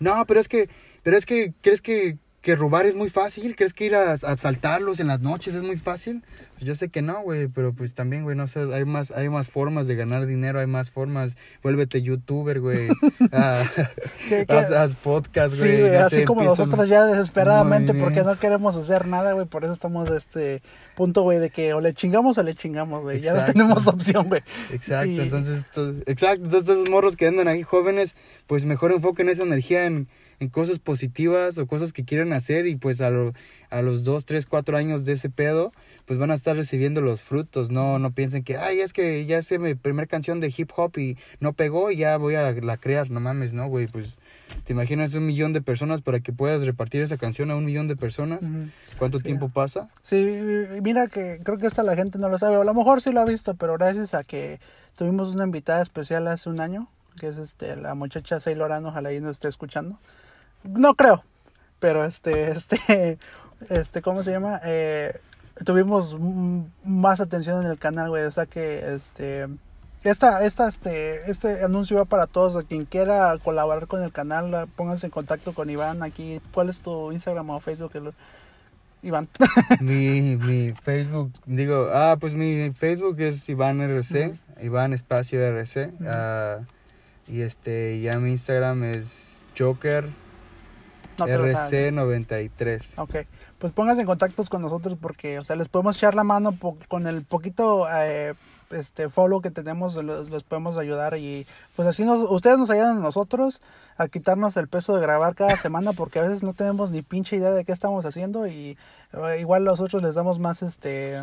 No, 0.00 0.24
pero 0.26 0.40
es 0.40 0.48
que 0.48 0.68
pero 1.02 1.16
es 1.16 1.26
que 1.26 1.52
crees 1.60 1.80
que 1.80 2.18
que 2.44 2.54
robar 2.56 2.84
es 2.84 2.94
muy 2.94 3.08
fácil, 3.08 3.56
crees 3.56 3.72
que 3.72 3.86
ir 3.86 3.94
a, 3.94 4.10
a 4.12 4.14
asaltarlos 4.14 5.00
en 5.00 5.06
las 5.08 5.20
noches 5.20 5.54
es 5.54 5.62
muy 5.62 5.76
fácil. 5.78 6.22
Pues 6.52 6.66
yo 6.66 6.76
sé 6.76 6.90
que 6.90 7.00
no, 7.02 7.22
güey, 7.22 7.48
pero 7.48 7.72
pues 7.72 7.94
también, 7.94 8.22
güey, 8.22 8.36
no 8.36 8.46
sé, 8.46 8.60
hay 8.72 8.84
más 8.84 9.10
hay 9.10 9.28
más 9.30 9.48
formas 9.48 9.86
de 9.88 9.96
ganar 9.96 10.26
dinero, 10.26 10.60
hay 10.60 10.66
más 10.66 10.90
formas. 10.90 11.36
Vuélvete 11.62 12.02
youtuber, 12.02 12.60
güey. 12.60 12.88
Ah, 13.32 13.64
haz, 14.48 14.70
haz 14.70 14.94
podcast, 14.94 15.56
güey. 15.58 15.70
Sí, 15.76 15.80
güey, 15.80 15.96
así 15.96 16.16
sé, 16.16 16.24
como 16.24 16.42
nosotros 16.44 16.88
ya 16.88 17.06
desesperadamente 17.06 17.94
porque 17.94 18.22
no 18.22 18.38
queremos 18.38 18.76
hacer 18.76 19.06
nada, 19.06 19.32
güey, 19.32 19.46
por 19.46 19.64
eso 19.64 19.72
estamos 19.72 20.08
a 20.10 20.16
este 20.18 20.62
punto, 20.94 21.22
güey, 21.22 21.38
de 21.38 21.50
que 21.50 21.72
o 21.74 21.80
le 21.80 21.94
chingamos 21.94 22.36
o 22.38 22.42
le 22.42 22.54
chingamos, 22.54 23.02
güey, 23.02 23.20
ya 23.22 23.34
no 23.34 23.44
tenemos 23.46 23.86
opción, 23.86 24.28
güey. 24.28 24.42
Exacto, 24.70 25.10
Y- 25.10 25.20
entonces, 25.20 25.66
to- 25.72 25.94
exacto, 26.06 26.44
entonces 26.44 26.64
todos 26.66 26.78
esos 26.80 26.90
morros 26.90 27.16
que 27.16 27.26
andan 27.26 27.48
ahí 27.48 27.62
jóvenes, 27.62 28.14
pues 28.46 28.66
mejor 28.66 28.92
enfoquen 28.92 29.28
esa 29.30 29.42
energía 29.42 29.86
en, 29.86 30.08
en 30.40 30.48
cosas 30.48 30.78
positivas 30.78 31.58
o 31.58 31.66
cosas 31.66 31.92
que 31.92 32.04
quieran 32.04 32.32
hacer 32.32 32.66
y 32.66 32.76
pues 32.76 33.00
a, 33.00 33.10
lo- 33.10 33.32
a 33.70 33.82
los 33.82 34.04
dos, 34.04 34.24
tres, 34.24 34.46
cuatro 34.46 34.76
años 34.76 35.04
de 35.04 35.12
ese 35.12 35.30
pedo, 35.30 35.72
pues 36.06 36.18
van 36.18 36.30
a 36.30 36.34
estar 36.34 36.54
recibiendo 36.56 37.00
los 37.00 37.22
frutos, 37.22 37.70
no, 37.70 37.98
no 37.98 38.12
piensen 38.12 38.44
que, 38.44 38.56
ay, 38.56 38.80
es 38.80 38.92
que 38.92 39.24
ya 39.26 39.38
hice 39.38 39.58
mi 39.58 39.74
primer 39.74 40.06
canción 40.08 40.40
de 40.40 40.52
hip 40.56 40.70
hop 40.76 40.98
y 40.98 41.16
no 41.40 41.52
pegó 41.54 41.90
y 41.90 41.96
ya 41.96 42.16
voy 42.16 42.34
a 42.34 42.52
la 42.52 42.76
crear, 42.76 43.10
no 43.10 43.20
mames, 43.20 43.54
¿no, 43.54 43.68
güey? 43.68 43.86
Pues 43.86 44.18
te 44.64 44.72
imaginas 44.72 45.14
un 45.14 45.26
millón 45.26 45.52
de 45.52 45.62
personas 45.62 46.02
para 46.02 46.20
que 46.20 46.32
puedas 46.32 46.62
repartir 46.62 47.02
esa 47.02 47.16
canción 47.16 47.50
a 47.50 47.56
un 47.56 47.64
millón 47.64 47.88
de 47.88 47.96
personas. 47.96 48.40
¿cuánto 48.98 49.18
Sí. 49.18 49.24
tiempo 49.24 49.48
pasa? 49.48 49.88
Sí, 50.02 50.24
mira 50.82 51.08
que 51.08 51.40
creo 51.42 51.58
que 51.58 51.66
esta 51.66 51.82
la 51.82 51.96
gente 51.96 52.18
no 52.18 52.28
lo 52.28 52.38
sabe, 52.38 52.56
o 52.58 52.60
a 52.62 52.64
lo 52.64 52.74
mejor 52.74 53.00
sí 53.02 53.10
lo 53.12 53.20
ha 53.20 53.24
visto, 53.24 53.54
pero 53.54 53.74
gracias 53.74 54.14
a 54.14 54.22
que 54.22 54.60
tuvimos 54.96 55.34
una 55.34 55.44
invitada 55.44 55.82
especial 55.82 56.28
hace 56.28 56.48
un 56.50 56.60
año, 56.60 56.88
que 57.18 57.28
es 57.28 57.38
este 57.38 57.76
la 57.76 57.94
muchacha 57.94 58.40
Sailor 58.40 58.72
Ano, 58.72 58.88
ojalá 58.88 59.10
ahí 59.10 59.20
nos 59.20 59.32
esté 59.32 59.48
escuchando. 59.48 59.98
No 60.62 60.94
creo, 60.94 61.24
pero 61.78 62.04
este, 62.04 62.50
este, 62.56 63.18
este, 63.68 64.02
¿cómo 64.02 64.22
se 64.22 64.32
llama? 64.32 64.60
Eh, 64.64 65.18
tuvimos 65.64 66.16
más 66.84 67.20
atención 67.20 67.64
en 67.64 67.70
el 67.70 67.78
canal, 67.78 68.08
güey, 68.08 68.24
o 68.24 68.32
sea 68.32 68.46
que 68.46 68.94
este... 68.94 69.48
Esta, 70.02 70.44
esta, 70.44 70.68
este, 70.68 71.30
este 71.30 71.64
anuncio 71.64 71.96
va 71.96 72.04
para 72.04 72.26
todos. 72.26 72.56
A 72.56 72.62
quien 72.62 72.84
quiera 72.84 73.38
colaborar 73.42 73.86
con 73.86 74.02
el 74.02 74.12
canal, 74.12 74.68
pónganse 74.76 75.06
en 75.06 75.10
contacto 75.10 75.54
con 75.54 75.70
Iván 75.70 76.02
aquí. 76.02 76.42
¿Cuál 76.52 76.68
es 76.68 76.80
tu 76.80 77.10
Instagram 77.10 77.48
o 77.48 77.58
Facebook? 77.58 77.90
Iván. 79.04 79.28
mi, 79.80 80.36
mi 80.36 80.72
Facebook, 80.72 81.32
digo, 81.46 81.90
ah, 81.92 82.16
pues 82.18 82.34
mi 82.34 82.70
Facebook 82.72 83.20
es 83.20 83.48
Iván 83.48 83.80
RC, 83.80 84.34
Iván 84.62 84.92
Espacio 84.94 85.40
RC, 85.40 85.92
ah, 86.06 86.60
y 87.26 87.40
este, 87.42 88.00
ya 88.00 88.18
mi 88.18 88.32
Instagram 88.32 88.84
es 88.84 89.42
Joker 89.58 90.08
No 91.18 91.26
te 91.26 91.38
lo 91.38 91.50
sabes. 91.50 91.92
RC93. 91.92 92.82
Ok, 92.96 93.16
pues 93.58 93.72
pónganse 93.72 94.02
en 94.02 94.06
contactos 94.06 94.48
con 94.50 94.62
nosotros 94.62 94.98
porque, 95.00 95.38
o 95.38 95.44
sea, 95.44 95.56
les 95.56 95.68
podemos 95.68 95.96
echar 95.96 96.14
la 96.14 96.24
mano 96.24 96.56
con 96.88 97.06
el 97.06 97.24
poquito 97.24 97.86
eh, 97.92 98.34
este 98.70 99.08
follow 99.08 99.40
que 99.40 99.50
tenemos, 99.50 99.94
los, 99.94 100.30
los 100.30 100.42
podemos 100.44 100.76
ayudar 100.76 101.16
y 101.16 101.46
pues 101.76 101.86
así 101.88 102.04
nos, 102.04 102.30
ustedes 102.30 102.58
nos 102.58 102.70
ayudan 102.70 102.98
a 102.98 103.00
nosotros 103.00 103.60
a 103.96 104.08
quitarnos 104.08 104.56
el 104.56 104.66
peso 104.66 104.94
de 104.94 105.00
grabar 105.00 105.34
cada 105.36 105.56
semana 105.56 105.92
porque 105.92 106.18
a 106.18 106.22
veces 106.22 106.42
no 106.42 106.52
tenemos 106.54 106.90
ni 106.90 107.02
pinche 107.02 107.36
idea 107.36 107.50
de 107.52 107.64
qué 107.64 107.70
estamos 107.72 108.04
haciendo 108.04 108.46
y 108.48 108.76
eh, 109.12 109.36
igual 109.38 109.62
nosotros 109.64 110.02
les 110.02 110.14
damos 110.16 110.38
más 110.40 110.62
este 110.62 111.18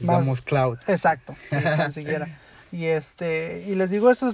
más 0.00 0.18
Damos 0.18 0.42
cloud. 0.42 0.78
exacto, 0.86 1.34
sí, 1.48 1.56
siquiera. 1.92 2.26
Y 2.74 2.86
este, 2.86 3.64
y 3.68 3.76
les 3.76 3.88
digo, 3.90 4.10
este, 4.10 4.32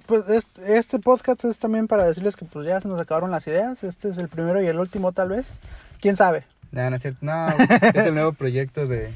este 0.78 0.98
podcast 0.98 1.44
es 1.44 1.58
también 1.58 1.86
para 1.86 2.06
decirles 2.06 2.36
que 2.36 2.46
pues 2.46 2.66
ya 2.66 2.80
se 2.80 2.88
nos 2.88 2.98
acabaron 2.98 3.30
las 3.30 3.46
ideas. 3.46 3.84
Este 3.84 4.08
es 4.08 4.16
el 4.16 4.30
primero 4.30 4.62
y 4.62 4.66
el 4.66 4.78
último 4.78 5.12
tal 5.12 5.28
vez. 5.28 5.60
¿Quién 6.00 6.16
sabe? 6.16 6.44
No, 6.72 6.88
no 6.88 6.96
es 6.96 7.02
cierto, 7.02 7.18
no, 7.20 7.48
es 7.94 8.06
el 8.06 8.14
nuevo 8.14 8.32
proyecto 8.32 8.86
de, 8.86 9.10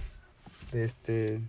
de 0.72 0.84
este, 0.84 1.40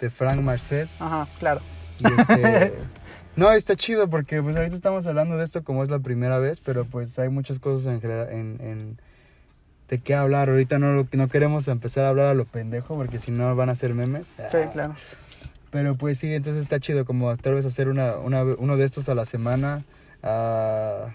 de 0.00 0.08
Frank 0.10 0.40
Marcet. 0.40 0.88
Ajá, 0.98 1.28
claro. 1.38 1.60
Y 1.98 2.06
este, 2.06 2.72
no, 3.36 3.52
está 3.52 3.76
chido 3.76 4.08
porque 4.08 4.42
pues 4.42 4.56
ahorita 4.56 4.74
estamos 4.74 5.04
hablando 5.04 5.36
de 5.36 5.44
esto 5.44 5.62
como 5.62 5.82
es 5.84 5.90
la 5.90 5.98
primera 5.98 6.38
vez, 6.38 6.60
pero 6.60 6.86
pues 6.86 7.18
hay 7.18 7.28
muchas 7.28 7.58
cosas 7.58 7.84
en 7.92 8.00
general, 8.00 8.28
en, 8.32 8.56
en- 8.62 8.98
de 9.90 9.98
qué 9.98 10.14
hablar. 10.14 10.48
Ahorita 10.48 10.78
no, 10.78 10.94
lo- 10.94 11.06
no 11.12 11.28
queremos 11.28 11.68
empezar 11.68 12.06
a 12.06 12.08
hablar 12.08 12.26
a 12.28 12.34
lo 12.34 12.46
pendejo 12.46 12.96
porque 12.96 13.18
si 13.18 13.30
no 13.30 13.54
van 13.54 13.68
a 13.68 13.74
ser 13.74 13.92
memes. 13.92 14.28
Sí, 14.50 14.58
claro. 14.72 14.94
Pero 15.74 15.96
pues 15.96 16.18
sí, 16.20 16.32
entonces 16.32 16.62
está 16.62 16.78
chido 16.78 17.04
como 17.04 17.36
tal 17.36 17.54
vez 17.54 17.66
hacer 17.66 17.88
una, 17.88 18.14
una, 18.18 18.44
uno 18.44 18.76
de 18.76 18.84
estos 18.84 19.08
a 19.08 19.16
la 19.16 19.24
semana. 19.24 19.84
ah, 20.22 21.08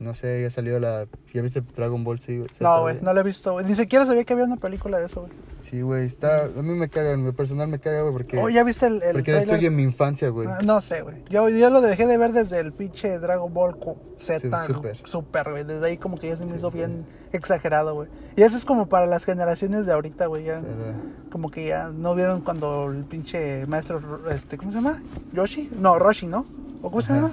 no 0.00 0.14
sé, 0.14 0.42
ya 0.42 0.50
salió 0.50 0.80
la... 0.80 1.06
¿Ya 1.32 1.42
viste 1.42 1.60
Dragon 1.60 2.02
Ball 2.02 2.18
Z? 2.20 2.42
Z, 2.54 2.64
No, 2.64 2.80
güey, 2.82 2.98
no 3.02 3.12
lo 3.12 3.20
he 3.20 3.22
visto, 3.22 3.52
güey. 3.52 3.64
Ni 3.66 3.74
siquiera 3.74 4.04
sabía 4.06 4.24
que 4.24 4.32
había 4.32 4.46
una 4.46 4.56
película 4.56 4.98
de 4.98 5.06
eso, 5.06 5.20
güey. 5.20 5.32
Sí, 5.62 5.82
güey, 5.82 6.06
está... 6.06 6.44
A 6.44 6.62
mí 6.62 6.74
me 6.74 6.88
caga, 6.88 7.12
en 7.12 7.24
lo 7.24 7.32
personal 7.32 7.68
me 7.68 7.78
caga, 7.78 8.00
güey, 8.02 8.12
porque... 8.12 8.38
Oh, 8.38 8.48
¿ya 8.48 8.64
viste 8.64 8.86
el, 8.86 9.02
el 9.02 9.12
porque 9.12 9.30
destruye 9.32 9.70
mi 9.70 9.82
infancia, 9.84 10.28
güey. 10.30 10.48
Ah, 10.50 10.58
No 10.64 10.80
sé, 10.80 11.02
güey. 11.02 11.22
Yo, 11.30 11.48
yo 11.50 11.70
lo 11.70 11.80
dejé 11.80 12.06
de 12.06 12.16
ver 12.18 12.32
desde 12.32 12.58
el 12.58 12.72
pinche 12.72 13.18
Dragon 13.20 13.52
Ball 13.54 13.76
Z. 14.20 14.40
Sí, 14.40 14.48
¿no? 14.48 14.64
súper. 14.64 14.98
Super, 15.06 15.50
güey. 15.50 15.64
Desde 15.64 15.86
ahí 15.86 15.96
como 15.98 16.18
que 16.18 16.28
ya 16.28 16.36
se 16.36 16.44
me 16.44 16.52
Sí, 16.52 16.56
hizo 16.56 16.70
sí. 16.70 16.78
bien 16.78 17.04
exagerado, 17.32 17.94
güey. 17.94 18.08
Y 18.36 18.42
eso 18.42 18.56
es 18.56 18.64
como 18.64 18.88
para 18.88 19.06
las 19.06 19.24
generaciones 19.24 19.86
de 19.86 19.92
ahorita, 19.92 20.26
güey. 20.26 20.44
Ya, 20.44 20.60
Pero- 20.60 21.30
como 21.30 21.50
que 21.50 21.66
ya 21.68 21.90
no 21.90 22.14
vieron 22.14 22.40
cuando 22.40 22.90
el 22.90 23.04
pinche 23.04 23.66
maestro, 23.66 24.00
este, 24.30 24.56
¿cómo 24.56 24.72
se 24.72 24.78
llama? 24.78 25.00
¿Yoshi? 25.32 25.70
No, 25.78 25.98
Roshi, 25.98 26.26
¿no? 26.26 26.46
¿O 26.82 26.88
cómo 26.90 27.02
se 27.02 27.12
llama? 27.12 27.30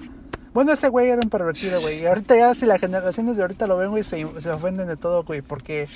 Bueno, 0.57 0.73
ese 0.73 0.89
güey 0.89 1.09
era 1.09 1.21
un 1.23 1.29
pervertido, 1.29 1.79
güey. 1.81 1.99
Y 1.99 2.07
ahorita 2.07 2.35
ya 2.35 2.55
si 2.55 2.65
las 2.65 2.79
generaciones 2.79 3.37
de 3.37 3.43
ahorita 3.43 3.67
lo 3.67 3.77
ven, 3.77 3.91
güey, 3.91 4.03
se, 4.03 4.25
se 4.41 4.49
ofenden 4.49 4.87
de 4.87 4.97
todo, 4.97 5.23
güey. 5.23 5.43
Porque 5.43 5.87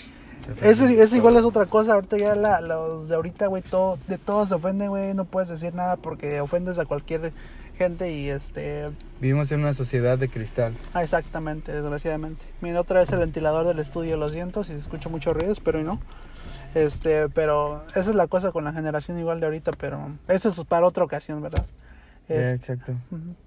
ese, 0.61 1.01
ese 1.01 1.17
igual 1.17 1.35
es 1.35 1.43
otra 1.43 1.65
cosa. 1.65 1.93
Ahorita 1.95 2.15
ya 2.19 2.35
la, 2.35 2.61
los 2.61 3.09
de 3.09 3.15
ahorita, 3.15 3.47
güey, 3.47 3.63
todo, 3.63 3.97
de 4.07 4.19
todo 4.19 4.45
se 4.45 4.53
ofenden, 4.53 4.89
güey. 4.89 5.15
No 5.15 5.25
puedes 5.25 5.49
decir 5.49 5.73
nada 5.73 5.95
porque 5.95 6.41
ofendes 6.41 6.77
a 6.77 6.85
cualquier 6.85 7.33
gente 7.75 8.11
y 8.11 8.29
este... 8.29 8.91
Vivimos 9.19 9.51
en 9.51 9.61
una 9.61 9.73
sociedad 9.73 10.19
de 10.19 10.29
cristal. 10.29 10.75
Ah, 10.93 11.01
exactamente, 11.01 11.71
desgraciadamente. 11.71 12.45
Mira, 12.61 12.81
otra 12.81 12.99
vez 12.99 13.09
el 13.09 13.17
ventilador 13.17 13.65
del 13.65 13.79
estudio, 13.79 14.15
lo 14.15 14.29
siento 14.29 14.63
si 14.63 14.73
se 14.73 14.77
escucha 14.77 15.09
mucho 15.09 15.33
ruido, 15.33 15.55
pero 15.65 15.81
no. 15.81 15.99
Este, 16.75 17.29
pero 17.29 17.83
esa 17.95 18.11
es 18.11 18.15
la 18.15 18.27
cosa 18.27 18.51
con 18.51 18.63
la 18.63 18.73
generación 18.73 19.17
igual 19.17 19.39
de 19.39 19.47
ahorita, 19.47 19.71
pero 19.71 20.11
eso 20.27 20.49
es 20.49 20.63
para 20.65 20.85
otra 20.85 21.03
ocasión, 21.03 21.41
¿verdad? 21.41 21.65
Este, 22.35 22.51
exacto. 22.73 22.93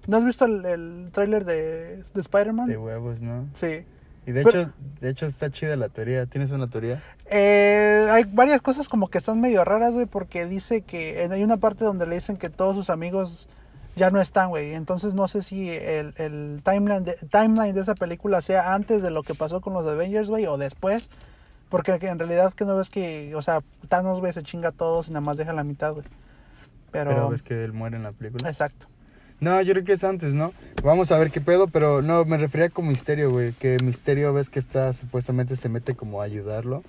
¿No 0.07 0.17
has 0.17 0.25
visto 0.25 0.45
el, 0.45 0.65
el 0.65 1.09
tráiler 1.11 1.45
de, 1.45 1.97
de 2.13 2.21
Spider-Man? 2.21 2.67
De 2.67 2.77
huevos, 2.77 3.21
¿no? 3.21 3.47
Sí. 3.53 3.85
Y 4.27 4.31
de 4.31 4.43
Pero- 4.43 4.61
hecho, 4.61 4.71
de 5.01 5.09
hecho 5.09 5.25
está 5.27 5.51
chida 5.51 5.75
la 5.75 5.89
teoría. 5.89 6.25
¿Tienes 6.25 6.51
una 6.51 6.67
teoría? 6.69 7.01
Eh, 7.29 8.07
hay 8.11 8.23
varias 8.23 8.61
cosas 8.61 8.89
como 8.89 9.07
que 9.09 9.17
están 9.19 9.39
medio 9.39 9.63
raras, 9.63 9.93
güey, 9.93 10.05
porque 10.07 10.45
dice 10.45 10.81
que 10.81 11.23
en- 11.23 11.31
hay 11.31 11.43
una 11.43 11.57
parte 11.57 11.85
donde 11.85 12.07
le 12.07 12.15
dicen 12.15 12.37
que 12.37 12.49
todos 12.49 12.75
sus 12.75 12.89
amigos 12.89 13.47
ya 13.95 14.09
no 14.09 14.19
están, 14.19 14.49
güey. 14.49 14.73
Entonces 14.73 15.13
no 15.13 15.27
sé 15.27 15.41
si 15.41 15.69
el, 15.69 16.13
el 16.17 16.61
timeline, 16.63 17.03
de, 17.03 17.13
timeline 17.31 17.73
de 17.75 17.81
esa 17.81 17.93
película 17.95 18.41
sea 18.41 18.73
antes 18.73 19.03
de 19.03 19.11
lo 19.11 19.21
que 19.23 19.35
pasó 19.35 19.61
con 19.61 19.73
los 19.73 19.85
Avengers, 19.87 20.29
güey, 20.29 20.45
o 20.47 20.57
después. 20.57 21.09
Porque 21.69 21.97
que 21.99 22.07
en 22.07 22.19
realidad 22.19 22.53
que 22.53 22.63
no 22.65 22.75
ves 22.77 22.89
que, 22.89 23.33
o 23.35 23.41
sea, 23.41 23.59
Thanos, 23.89 24.19
güey, 24.19 24.31
se 24.33 24.43
chinga 24.43 24.69
a 24.69 24.71
todos 24.71 25.07
y 25.07 25.11
nada 25.11 25.21
más 25.21 25.35
deja 25.37 25.51
la 25.53 25.63
mitad, 25.63 25.93
güey. 25.93 26.05
Pero, 26.95 27.11
Pero 27.11 27.29
ves 27.29 27.43
que 27.43 27.63
él 27.65 27.73
muere 27.73 27.97
en 27.97 28.03
la 28.03 28.13
película. 28.13 28.49
exacto. 28.49 28.87
No, 29.41 29.61
yo 29.61 29.73
creo 29.73 29.83
que 29.83 29.91
es 29.93 30.03
antes, 30.05 30.33
¿no? 30.33 30.53
Vamos 30.81 31.11
a 31.11 31.17
ver 31.17 31.29
qué 31.29 31.41
pedo, 31.41 31.67
pero 31.67 32.01
no, 32.01 32.23
me 32.23 32.37
refería 32.37 32.69
con 32.69 32.87
Misterio, 32.87 33.31
güey. 33.31 33.51
Que 33.51 33.77
Misterio, 33.83 34.33
ves 34.33 34.49
que 34.49 34.59
está, 34.59 34.93
supuestamente 34.93 35.57
se 35.57 35.67
mete 35.67 35.93
como 35.93 36.21
a 36.21 36.23
ayudarlo. 36.23 36.83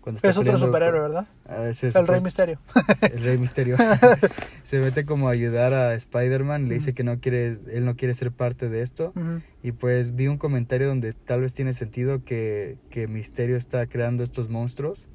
Cuando 0.00 0.16
está 0.16 0.30
Es 0.30 0.38
otro 0.38 0.58
superhéroe, 0.58 0.98
¿verdad? 0.98 1.26
Ah, 1.46 1.66
ese 1.68 1.88
El 1.88 2.06
Rey 2.06 2.22
Misterio. 2.22 2.58
El 3.02 3.22
Rey 3.22 3.36
Misterio. 3.36 3.76
se 4.64 4.78
mete 4.78 5.04
como 5.04 5.28
a 5.28 5.32
ayudar 5.32 5.74
a 5.74 5.92
Spider-Man. 5.92 6.70
Le 6.70 6.76
dice 6.76 6.94
que 6.94 7.04
no 7.04 7.20
quiere, 7.20 7.58
él 7.70 7.84
no 7.84 7.96
quiere 7.96 8.14
ser 8.14 8.32
parte 8.32 8.70
de 8.70 8.80
esto. 8.80 9.12
Ujú. 9.14 9.42
Y 9.62 9.72
pues 9.72 10.16
vi 10.16 10.26
un 10.26 10.38
comentario 10.38 10.88
donde 10.88 11.12
tal 11.12 11.42
vez 11.42 11.52
tiene 11.52 11.74
sentido 11.74 12.24
que, 12.24 12.78
que 12.88 13.08
Misterio 13.08 13.58
está 13.58 13.84
creando 13.86 14.24
estos 14.24 14.48
monstruos 14.48 15.10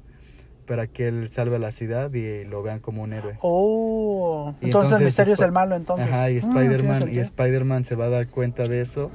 para 0.66 0.86
que 0.88 1.08
él 1.08 1.28
salve 1.28 1.56
a 1.56 1.58
la 1.58 1.70
ciudad 1.70 2.12
y 2.12 2.44
lo 2.44 2.62
vean 2.62 2.80
como 2.80 3.02
un 3.02 3.12
héroe. 3.12 3.36
Oh, 3.40 4.54
entonces, 4.60 4.98
el 4.98 5.04
Misterio 5.04 5.34
es 5.34 5.40
el 5.40 5.52
malo, 5.52 5.74
entonces. 5.76 6.06
Ajá, 6.08 6.30
y 6.30 6.36
Mm, 6.36 6.40
tiene 6.40 6.60
Spider-Man 6.66 7.14
y. 7.14 7.18
Spider-Man 7.18 7.84
se 7.84 7.94
va 7.94 8.06
a 8.06 8.10
dar 8.10 8.28
cuenta 8.28 8.64
de 8.68 8.80
eso 8.80 9.10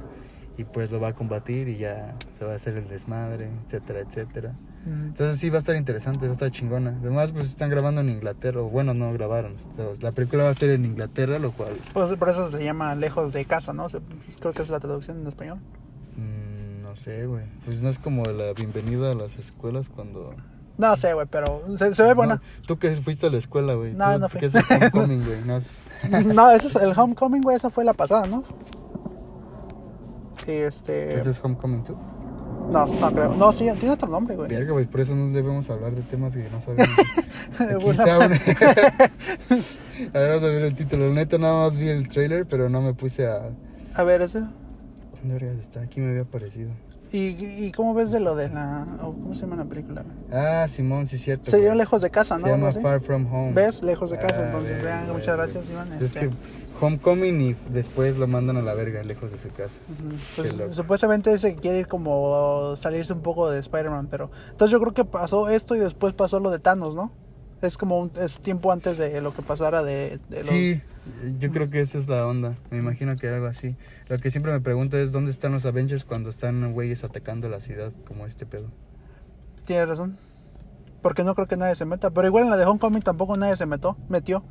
y 0.58 0.64
pues 0.64 0.90
lo 0.90 1.00
va 1.00 1.08
a 1.08 1.12
combatir 1.14 1.68
y 1.68 1.78
ya 1.78 2.12
se 2.38 2.44
va 2.44 2.52
a 2.52 2.56
hacer 2.56 2.76
el 2.76 2.88
desmadre, 2.88 3.48
etcétera, 3.66 4.00
etcétera. 4.00 4.54
Ujú. 4.84 4.94
Entonces 5.06 5.38
sí 5.38 5.48
va 5.48 5.56
a 5.56 5.58
estar 5.60 5.76
interesante, 5.76 6.26
va 6.26 6.30
a 6.30 6.32
estar 6.32 6.50
chingona. 6.50 6.96
Además 7.00 7.30
pues 7.32 7.46
están 7.46 7.70
grabando 7.70 8.00
en 8.00 8.08
Inglaterra, 8.08 8.60
o 8.62 8.68
bueno, 8.68 8.94
no 8.94 9.12
grabaron. 9.12 9.54
Entonces, 9.70 10.02
La 10.02 10.12
película 10.12 10.44
va 10.44 10.50
a 10.50 10.54
ser 10.54 10.70
en 10.70 10.84
Inglaterra, 10.84 11.38
lo 11.38 11.52
cual 11.52 11.74
Pues 11.92 12.12
por 12.16 12.28
eso 12.28 12.50
se 12.50 12.64
llama 12.64 12.94
Lejos 12.96 13.32
de 13.32 13.44
Casa, 13.44 13.72
¿no? 13.72 13.86
Creo 14.40 14.52
que 14.52 14.62
es 14.62 14.68
la 14.70 14.80
traducción 14.80 15.20
en 15.20 15.26
español. 15.28 15.58
mm, 16.16 16.82
no 16.82 16.96
sé, 16.96 17.26
güey. 17.26 17.44
Pues 17.64 17.82
no 17.82 17.88
es 17.88 17.98
como 17.98 18.24
la 18.24 18.52
bienvenida 18.54 19.12
a 19.12 19.14
las 19.14 19.38
escuelas 19.38 19.88
cuando 19.88 20.34
No 20.78 20.96
sé, 20.96 21.12
güey, 21.14 21.26
pero 21.30 21.62
se, 21.76 21.94
se 21.94 22.02
ve 22.02 22.14
buena. 22.14 22.36
No, 22.36 22.40
tú 22.66 22.78
que 22.78 22.94
fuiste 22.96 23.26
a 23.26 23.30
la 23.30 23.38
escuela, 23.38 23.74
güey. 23.74 23.92
No, 23.92 24.18
no 24.18 24.28
fui. 24.28 24.40
Que 24.40 24.46
es 24.46 24.54
el 24.54 24.62
homecoming, 24.70 25.24
güey. 25.24 25.44
No 25.44 25.56
es... 25.56 25.78
No, 26.26 26.50
ese 26.50 26.66
es 26.68 26.76
el 26.76 26.98
Homecoming, 26.98 27.42
güey, 27.42 27.56
esa 27.56 27.70
fue 27.70 27.84
la 27.84 27.92
pasada, 27.92 28.26
¿no? 28.26 28.42
Sí, 30.44 30.52
este... 30.52 31.14
¿Ese 31.20 31.30
es 31.30 31.40
homecoming 31.44 31.84
tú? 31.84 31.96
No, 32.70 32.86
no 32.86 33.12
creo. 33.12 33.34
No, 33.34 33.52
sí, 33.52 33.68
tiene 33.78 33.90
otro 33.94 34.08
nombre, 34.08 34.34
güey. 34.34 34.48
Verga, 34.48 34.72
güey, 34.72 34.86
por 34.86 35.00
eso 35.00 35.14
no 35.14 35.32
debemos 35.32 35.68
hablar 35.70 35.94
de 35.94 36.02
temas 36.02 36.34
que 36.34 36.48
no 36.50 36.60
sabemos. 36.60 36.88
Aquí 37.58 37.88
está 37.90 38.18
una- 38.18 38.36
a 40.14 40.18
ver, 40.18 40.28
vamos 40.30 40.42
a 40.42 40.46
ver 40.46 40.62
el 40.62 40.74
título. 40.74 41.10
Neta, 41.12 41.38
nada 41.38 41.64
más 41.68 41.76
vi 41.76 41.88
el 41.88 42.08
trailer, 42.08 42.46
pero 42.46 42.68
no 42.68 42.80
me 42.80 42.94
puse 42.94 43.26
a... 43.28 43.50
A 43.94 44.02
ver, 44.04 44.22
ese. 44.22 44.42
¿Dónde 45.22 45.60
está? 45.60 45.82
Aquí 45.82 46.00
me 46.00 46.10
había 46.10 46.22
aparecido. 46.22 46.70
¿Y, 47.12 47.66
¿Y 47.66 47.72
cómo 47.72 47.94
ves 47.94 48.10
de 48.10 48.20
lo 48.20 48.34
de 48.34 48.48
la... 48.48 48.86
¿Cómo 49.00 49.34
se 49.34 49.42
llama 49.42 49.56
la 49.56 49.64
película? 49.64 50.02
Ah, 50.32 50.66
Simón, 50.68 51.06
sí 51.06 51.18
cierto. 51.18 51.50
Se 51.50 51.58
dio 51.58 51.74
lejos 51.74 52.00
de 52.02 52.10
casa, 52.10 52.38
¿no? 52.38 52.46
Se 52.46 52.50
llama. 52.52 52.72
Far 52.72 53.00
From 53.00 53.32
Home. 53.32 53.52
¿Ves? 53.52 53.82
Lejos 53.82 54.10
de 54.10 54.18
casa, 54.18 54.40
Ah, 54.40 54.46
entonces, 54.46 54.82
vean, 54.82 55.12
muchas 55.12 55.36
gracias, 55.36 55.70
Iván. 55.70 55.92
Es 55.92 56.02
este. 56.02 56.20
que 56.20 56.30
Homecoming 56.80 57.40
y 57.40 57.56
después 57.70 58.16
lo 58.16 58.26
mandan 58.26 58.56
a 58.56 58.62
la 58.62 58.74
verga, 58.74 59.02
lejos 59.04 59.30
de 59.30 59.38
su 59.38 59.50
casa. 59.50 59.78
Pues, 60.36 60.58
supuestamente 60.72 61.32
ese 61.32 61.54
quiere 61.54 61.78
ir 61.80 61.86
como 61.86 62.74
salirse 62.76 63.12
un 63.12 63.20
poco 63.20 63.50
de 63.50 63.60
Spider-Man, 63.60 64.08
pero 64.10 64.30
entonces 64.50 64.72
yo 64.72 64.80
creo 64.80 64.92
que 64.92 65.04
pasó 65.04 65.48
esto 65.48 65.76
y 65.76 65.78
después 65.78 66.12
pasó 66.14 66.40
lo 66.40 66.50
de 66.50 66.58
Thanos, 66.58 66.94
¿no? 66.96 67.12
Es 67.60 67.76
como 67.78 68.00
un, 68.00 68.10
es 68.20 68.40
tiempo 68.40 68.72
antes 68.72 68.98
de 68.98 69.20
lo 69.20 69.32
que 69.32 69.42
pasara 69.42 69.84
de, 69.84 70.18
de 70.28 70.40
los... 70.40 70.48
Sí, 70.48 70.82
yo 71.38 71.50
creo 71.50 71.70
que 71.70 71.80
esa 71.80 71.98
es 71.98 72.08
la 72.08 72.26
onda. 72.26 72.56
Me 72.70 72.78
imagino 72.78 73.16
que 73.16 73.28
algo 73.28 73.46
así. 73.46 73.76
Lo 74.08 74.18
que 74.18 74.30
siempre 74.30 74.52
me 74.52 74.60
pregunto 74.60 74.96
es 74.98 75.12
dónde 75.12 75.30
están 75.30 75.52
los 75.52 75.66
Avengers 75.66 76.04
cuando 76.04 76.30
están 76.30 76.72
güeyes 76.72 77.04
atacando 77.04 77.48
la 77.48 77.60
ciudad 77.60 77.92
como 78.06 78.26
este 78.26 78.46
pedo. 78.46 78.70
Tienes 79.64 79.88
razón. 79.88 80.18
Porque 81.02 81.24
no 81.24 81.34
creo 81.34 81.46
que 81.48 81.56
nadie 81.56 81.74
se 81.74 81.84
meta. 81.84 82.10
Pero 82.10 82.26
igual 82.26 82.44
en 82.44 82.50
la 82.50 82.56
de 82.56 82.64
Homecoming 82.64 83.02
tampoco 83.02 83.36
nadie 83.36 83.56
se 83.56 83.66
metió. 83.66 83.96
metió. 84.08 84.44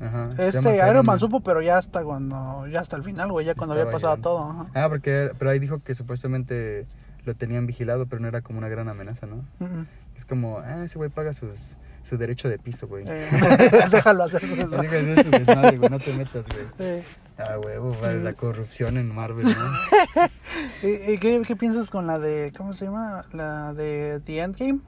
Ajá. 0.00 0.28
Este 0.38 0.76
Iron 0.76 1.06
Man 1.06 1.18
supo, 1.18 1.40
pero 1.40 1.62
ya 1.62 1.78
hasta 1.78 2.04
cuando, 2.04 2.66
ya 2.66 2.80
hasta 2.80 2.96
el 2.96 3.02
final, 3.02 3.32
güey, 3.32 3.46
ya 3.46 3.54
cuando 3.54 3.74
había 3.74 3.90
pasado 3.90 4.16
todo. 4.18 4.44
Ajá. 4.44 4.66
Ah, 4.74 4.88
porque 4.88 5.30
pero 5.38 5.50
ahí 5.50 5.58
dijo 5.58 5.82
que 5.82 5.94
supuestamente 5.94 6.86
lo 7.24 7.34
tenían 7.34 7.66
vigilado, 7.66 8.06
pero 8.06 8.20
no 8.20 8.28
era 8.28 8.42
como 8.42 8.58
una 8.58 8.68
gran 8.68 8.88
amenaza, 8.88 9.26
¿no? 9.26 9.36
Ujú. 9.58 9.86
Es 10.14 10.24
como, 10.24 10.58
ah, 10.58 10.84
ese 10.84 10.98
güey 10.98 11.10
paga 11.10 11.32
sus, 11.32 11.76
su 12.06 12.16
derecho 12.16 12.48
de 12.48 12.58
piso, 12.58 12.86
güey. 12.86 13.04
Eh, 13.06 13.28
déjalo 13.90 14.24
hacer 14.24 14.46
su 14.46 14.54
desmadre, 14.56 15.76
güey, 15.78 15.90
no 15.90 15.98
te 15.98 16.12
metas, 16.14 16.44
güey. 16.46 16.66
Eh, 16.78 17.04
Ah, 17.38 17.58
huevo, 17.58 17.94
vale, 18.00 18.22
la 18.22 18.32
corrupción 18.32 18.96
en 18.96 19.14
Marvel, 19.14 19.44
¿no? 19.44 19.52
¿Y, 20.82 21.18
qué, 21.18 21.42
qué 21.46 21.54
piensas 21.54 21.90
con 21.90 22.06
la 22.06 22.18
de, 22.18 22.50
cómo 22.56 22.72
se 22.72 22.86
llama? 22.86 23.26
La 23.34 23.74
de 23.74 24.22
The 24.24 24.38
Endgame, 24.40 24.80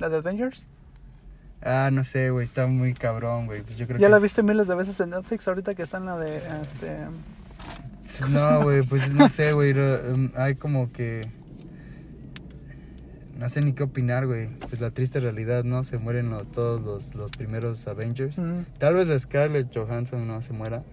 la 0.00 0.08
de 0.08 0.16
Avengers. 0.16 0.66
Ah, 1.62 1.90
no 1.92 2.02
sé, 2.02 2.30
güey, 2.30 2.44
está 2.44 2.66
muy 2.66 2.92
cabrón, 2.94 3.46
güey. 3.46 3.62
Pues 3.62 3.76
yo 3.76 3.86
creo 3.86 4.00
Ya 4.00 4.08
que 4.08 4.10
la 4.10 4.16
es- 4.16 4.22
viste 4.24 4.42
miles 4.42 4.66
de 4.66 4.74
veces 4.74 4.98
en 4.98 5.10
Netflix 5.10 5.46
ahorita 5.46 5.76
que 5.76 5.84
está 5.84 5.98
en 5.98 6.06
la 6.06 6.16
de, 6.16 6.38
este... 6.38 7.06
No, 8.28 8.62
güey, 8.64 8.82
pues 8.82 9.08
no 9.12 9.28
sé, 9.28 9.52
güey. 9.52 9.70
em, 9.70 10.32
Hay 10.34 10.56
como 10.56 10.90
que. 10.92 11.30
No 13.42 13.48
sé 13.48 13.60
ni 13.60 13.72
qué 13.72 13.82
opinar, 13.82 14.28
güey. 14.28 14.46
Pues 14.68 14.80
la 14.80 14.92
triste 14.92 15.18
realidad, 15.18 15.64
¿no? 15.64 15.82
Se 15.82 15.98
mueren 15.98 16.30
los, 16.30 16.48
todos 16.52 16.80
los, 16.80 17.12
los 17.16 17.32
primeros 17.32 17.88
Avengers. 17.88 18.36
Tal 18.78 18.94
vez 18.94 19.08
la 19.08 19.18
Scarlett 19.18 19.76
Johansson 19.76 20.28
no 20.28 20.40
se 20.42 20.52
muera. 20.52 20.84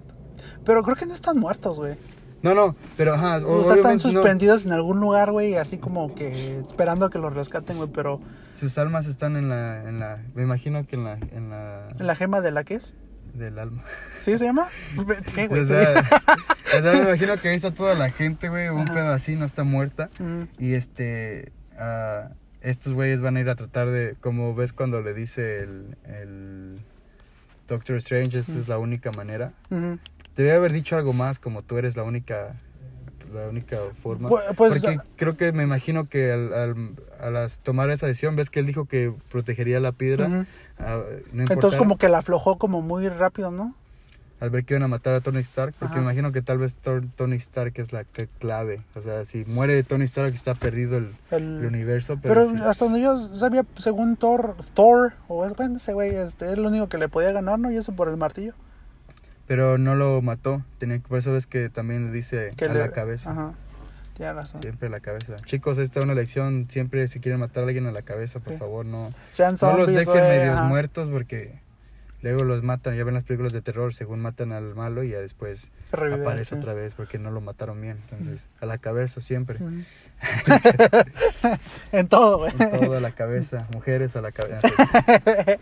Pero 0.66 0.82
creo 0.82 0.96
que 0.96 1.06
no 1.06 1.14
están 1.14 1.38
muertos, 1.38 1.78
güey. 1.78 1.96
No, 2.42 2.56
no, 2.56 2.76
pero 2.98 3.14
ajá. 3.14 3.46
O 3.46 3.66
sea, 3.66 3.76
están 3.76 3.98
no. 3.98 4.00
suspendidos 4.00 4.66
en 4.66 4.72
algún 4.72 5.00
lugar, 5.00 5.32
güey, 5.32 5.58
así 5.58 5.78
como 5.78 6.16
que 6.16 6.58
esperando 6.58 7.06
a 7.06 7.12
que 7.12 7.20
los 7.20 7.32
rescaten, 7.32 7.78
güey, 7.78 7.90
pero 7.94 8.20
Sus 8.60 8.80
almas 8.80 9.06
están 9.06 9.36
en 9.36 9.48
la, 9.50 9.88
en 9.88 10.00
la. 10.00 10.18
Me 10.34 10.42
imagino 10.42 10.88
que 10.88 10.96
en 10.96 11.04
la. 11.04 11.20
En 11.32 11.52
la. 11.52 11.90
en 12.00 12.08
la 12.08 12.16
gema 12.16 12.42
de 12.42 12.50
la 12.50 12.64
que 12.64 12.76
es. 12.76 12.96
Del 13.36 13.60
alma. 13.60 13.84
¿Sí 14.22 14.36
se 14.40 14.46
llama? 14.46 14.70
¿Qué, 15.36 15.48
güey? 15.48 15.62
O 15.62 15.66
sea, 15.66 15.94
o 16.80 16.82
sea, 16.82 16.94
me 16.94 17.04
imagino 17.04 17.38
que 17.38 17.50
ahí 17.50 17.58
está 17.58 17.70
toda 17.76 17.94
la 17.94 18.10
gente, 18.10 18.50
güey. 18.50 18.70
Un 18.70 18.80
Ajá. 18.80 18.94
pedo 18.96 19.10
así, 19.10 19.36
no 19.36 19.46
está 19.46 19.64
muerta. 19.64 20.10
Y 20.58 20.74
este, 20.74 21.52
ah, 21.80 22.30
estos 22.62 22.94
güeyes 22.94 23.22
van 23.22 23.38
a 23.38 23.40
ir 23.40 23.50
a 23.50 23.56
tratar 23.56 23.90
de, 23.90 24.16
como 24.20 24.54
ves 24.54 24.74
cuando 24.74 25.02
le 25.02 25.14
dice 25.14 25.62
el, 25.62 25.96
el 26.06 26.80
Doctor 27.68 27.98
Strange, 27.98 28.38
esa 28.40 28.54
es 28.54 28.68
la 28.68 28.78
única 28.78 29.12
manera. 29.12 29.54
Debe 30.36 30.52
haber 30.54 30.72
dicho 30.74 30.96
algo 30.96 31.14
más, 31.14 31.40
como 31.40 31.62
tú 31.62 31.78
eres 31.78 31.96
la 31.96 32.04
única, 32.04 32.56
la 33.34 33.48
única 33.48 33.78
forma. 34.02 34.30
Pues- 34.30 34.44
pues, 34.56 34.82
Porque 34.82 34.98
creo 35.16 35.38
que 35.38 35.52
me 35.52 35.64
imagino 35.64 36.08
que 36.10 36.32
al, 36.32 36.54
al, 36.54 36.76
a 37.20 37.30
las 37.30 37.60
tomar 37.60 37.90
esa 37.92 38.08
decisión, 38.08 38.36
ves 38.36 38.50
que 38.50 38.60
él 38.60 38.66
dijo 38.66 38.86
que 38.86 39.14
protegería 39.30 39.80
la 39.80 39.92
piedra. 39.92 40.28
No 40.28 40.46
Entonces 41.44 41.78
como 41.78 41.98
que 41.98 42.10
la 42.10 42.20
aflojó 42.20 42.58
como 42.58 42.82
muy 42.82 43.08
rápido, 43.10 43.52
¿no? 43.52 43.76
Al 44.40 44.50
ver 44.50 44.64
que 44.64 44.74
iban 44.74 44.84
a 44.84 44.88
matar 44.88 45.14
a 45.14 45.20
Tony 45.22 45.40
Stark, 45.40 45.74
porque 45.78 45.94
Ajá. 45.94 46.02
me 46.02 46.04
imagino 46.08 46.32
que 46.32 46.42
tal 46.42 46.58
vez 46.60 46.76
Tony 46.76 47.36
Stark 47.36 47.74
es 47.76 47.92
la 47.92 48.06
clave. 48.40 48.82
O 48.96 49.02
sea, 49.02 49.26
si 49.26 49.44
muere 49.46 49.84
Tony 49.84 50.06
Stark 50.06 50.34
está 50.34 50.56
perdido 50.56 50.98
el, 50.98 51.12
El- 51.32 51.60
el 51.60 51.66
universo, 51.66 52.18
pero, 52.22 52.34
Pero 52.36 52.50
sí. 52.52 52.58
hasta 52.64 52.86
donde 52.86 53.02
yo 53.02 53.36
sabía, 53.36 53.66
según 53.78 54.16
Thor, 54.16 54.56
Thor, 54.74 55.14
o 55.28 55.46
es, 55.46 55.54
bueno, 55.56 55.78
ese 55.78 55.94
güey, 55.94 56.16
este, 56.16 56.46
es 56.46 56.52
el 56.52 56.66
único 56.66 56.88
que 56.88 56.98
le 56.98 57.10
podía 57.10 57.32
ganar, 57.34 57.60
¿no? 57.60 57.70
Y 57.72 57.78
eso 57.78 57.92
por 57.94 58.08
el 58.08 58.16
martillo. 58.18 58.54
Pero 59.48 59.78
no 59.78 59.96
lo 59.96 60.22
mató, 60.22 60.64
tenía, 60.78 61.00
por 61.00 61.18
eso 61.18 61.32
ves 61.32 61.48
que 61.48 61.70
también 61.70 62.08
le 62.08 62.12
dice 62.12 62.52
Que 62.56 62.66
a 62.66 62.74
le- 62.74 62.80
la 62.80 62.92
cabeza. 62.92 63.32
Ajá, 63.32 63.54
tienes 64.16 64.36
razón. 64.36 64.62
Siempre 64.62 64.88
a 64.88 64.92
la 64.92 65.00
cabeza. 65.00 65.38
Chicos, 65.46 65.78
esta 65.80 66.00
es 66.00 66.06
una 66.06 66.14
lección. 66.14 66.68
Siempre 66.70 67.08
si 67.08 67.20
quieren 67.20 67.40
matar 67.40 67.64
a 67.64 67.68
alguien 67.68 67.88
a 67.88 67.92
la 67.92 68.04
cabeza, 68.04 68.40
por 68.40 68.54
Sí. 68.54 68.60
favor, 68.60 68.86
no, 68.86 69.12
Sean 69.32 69.54
no 69.54 69.58
zombies, 69.58 69.88
los 69.88 69.96
dejen 70.06 70.14
medios 70.30 70.56
ajá. 70.56 70.68
muertos 70.68 71.10
porque 71.10 71.60
luego 72.22 72.44
los 72.44 72.64
matan. 72.64 72.96
Ya 72.96 73.04
ven 73.04 73.14
las 73.14 73.24
películas 73.24 73.54
de 73.54 73.62
terror, 73.62 73.94
según 73.94 74.20
matan 74.20 74.52
al 74.52 74.76
malo 74.76 75.04
y 75.04 75.10
ya 75.10 75.20
después 75.20 75.72
Revive, 75.92 76.22
aparece 76.22 76.56
sí. 76.56 76.60
otra 76.62 76.74
vez 76.74 76.94
porque 76.94 77.18
no 77.20 77.32
lo 77.32 77.42
mataron 77.42 77.80
bien. 77.82 77.98
Entonces, 78.10 78.50
a 78.62 78.66
la 78.66 78.78
cabeza 78.78 79.22
siempre. 79.22 79.60
En 81.92 82.08
todo, 82.08 82.40
güey. 82.40 82.52
En 82.60 82.72
todo 82.80 82.98
a 82.98 83.00
la 83.00 83.12
cabeza. 83.12 83.68
Mujeres 83.74 84.16
a 84.16 84.22
la 84.22 84.32
cabeza. 84.32 84.68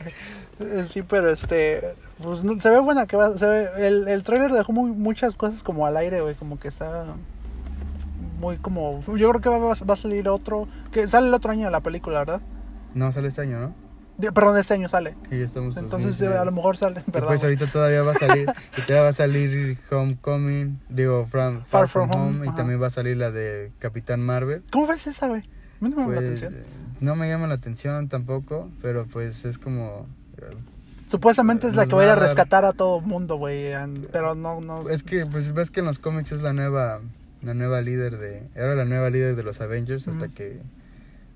Sí, 0.89 1.03
pero 1.03 1.29
este, 1.29 1.83
pues 2.23 2.43
no- 2.43 2.59
se 2.59 2.71
ve 2.71 2.79
buena 2.79 3.05
que 3.05 3.15
va, 3.15 3.37
se 3.37 3.45
ve, 3.45 3.67
el, 3.77 4.07
el 4.07 4.23
trailer 4.23 4.51
dejó 4.51 4.71
muy, 4.73 4.89
muchas 4.89 5.35
cosas 5.35 5.61
como 5.61 5.85
al 5.85 5.95
aire, 5.97 6.21
güey, 6.21 6.33
como 6.33 6.59
que 6.59 6.67
está 6.69 7.05
muy 8.39 8.57
como, 8.57 9.03
yo 9.15 9.29
creo 9.29 9.39
que 9.39 9.49
va, 9.49 9.59
va 9.59 9.93
a 9.93 9.97
salir 9.97 10.27
otro, 10.27 10.67
que 10.91 11.07
sale 11.07 11.27
el 11.27 11.33
otro 11.35 11.51
año 11.51 11.69
la 11.69 11.81
película, 11.81 12.17
¿verdad? 12.17 12.41
No 12.95 13.11
sale 13.11 13.27
este 13.27 13.41
año, 13.41 13.59
¿no? 13.59 13.75
De- 14.17 14.31
perdón, 14.31 14.57
este 14.57 14.73
año 14.73 14.89
sale. 14.89 15.15
Y 15.31 15.37
ya 15.39 15.45
estamos. 15.45 15.77
Entonces 15.77 16.17
2019. 16.17 16.37
a 16.39 16.45
lo 16.45 16.51
mejor 16.51 16.77
sale, 16.77 17.01
perdón. 17.11 17.29
Pues 17.29 17.43
ahorita 17.43 17.67
todavía 17.67 18.01
va 18.01 18.11
a 18.11 18.15
salir, 18.15 18.45
todavía 18.75 19.01
va 19.03 19.09
a 19.09 19.13
salir 19.13 19.77
Homecoming, 19.91 20.79
digo, 20.89 21.25
from, 21.27 21.61
Far, 21.65 21.87
From, 21.87 22.09
Home, 22.11 22.45
y 22.45 22.49
ajá. 22.49 22.57
también 22.57 22.81
va 22.81 22.87
a 22.87 22.91
salir 22.91 23.17
la 23.17 23.31
de 23.31 23.71
Capitán 23.79 24.21
Marvel. 24.21 24.63
¿Cómo 24.71 24.87
ves 24.87 25.05
esa, 25.07 25.27
güey? 25.27 25.43
No 25.79 25.89
me 25.89 25.95
llama 25.95 26.07
la 26.13 26.21
Pues, 26.21 26.41
atención. 26.43 26.63
no 27.01 27.15
me 27.15 27.29
llama 27.29 27.47
la 27.47 27.53
atención 27.53 28.07
tampoco, 28.09 28.69
pero 28.81 29.05
pues 29.05 29.45
es 29.45 29.59
como... 29.59 30.07
Supuestamente 31.09 31.67
es 31.67 31.73
la 31.75 31.83
nos 31.83 31.89
que 31.89 31.95
va 31.95 32.01
a 32.01 32.05
ir 32.05 32.11
a 32.11 32.15
rescatar 32.15 32.65
a 32.65 32.73
todo 32.73 32.99
mundo, 32.99 33.37
güey, 33.37 33.71
pero 34.11 34.35
no, 34.35 34.59
no. 34.59 34.89
Es 34.89 35.03
que 35.03 35.25
pues 35.25 35.53
ves 35.53 35.71
que 35.71 35.79
en 35.79 35.85
los 35.85 35.99
cómics 35.99 36.31
es 36.33 36.41
la 36.41 36.51
nueva, 36.51 36.99
la 37.43 37.53
nueva 37.53 37.81
líder 37.81 38.17
de... 38.17 38.43
Era 38.55 38.75
la 38.75 38.83
nueva 38.83 39.09
líder 39.09 39.35
de 39.37 39.43
los 39.43 39.61
Avengers 39.61 40.07
hasta 40.09 40.27
que, 40.27 40.59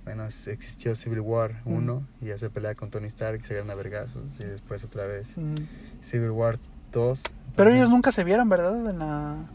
bueno, 0.05 0.25
existió 0.25 0.95
Civil 0.95 1.19
War 1.21 1.61
1 1.65 2.07
y 2.21 2.25
ya 2.27 2.37
se 2.37 2.49
pelea 2.49 2.75
con 2.75 2.89
Tony 2.89 3.07
Stark, 3.07 3.45
se 3.45 3.53
ganan 3.55 3.71
a 3.71 3.75
vergazos 3.75 4.23
y 4.39 4.43
después 4.43 4.83
otra 4.83 5.05
vez 5.05 5.37
Mm. 5.37 5.55
Civil 6.01 6.31
War 6.31 6.59
2. 6.91 7.21
Pero 7.55 7.69
ellos 7.69 7.89
nunca 7.89 8.11
se 8.11 8.23
vieron, 8.23 8.49
¿verdad? 8.49 8.89
En 8.89 8.99
la 8.99 9.45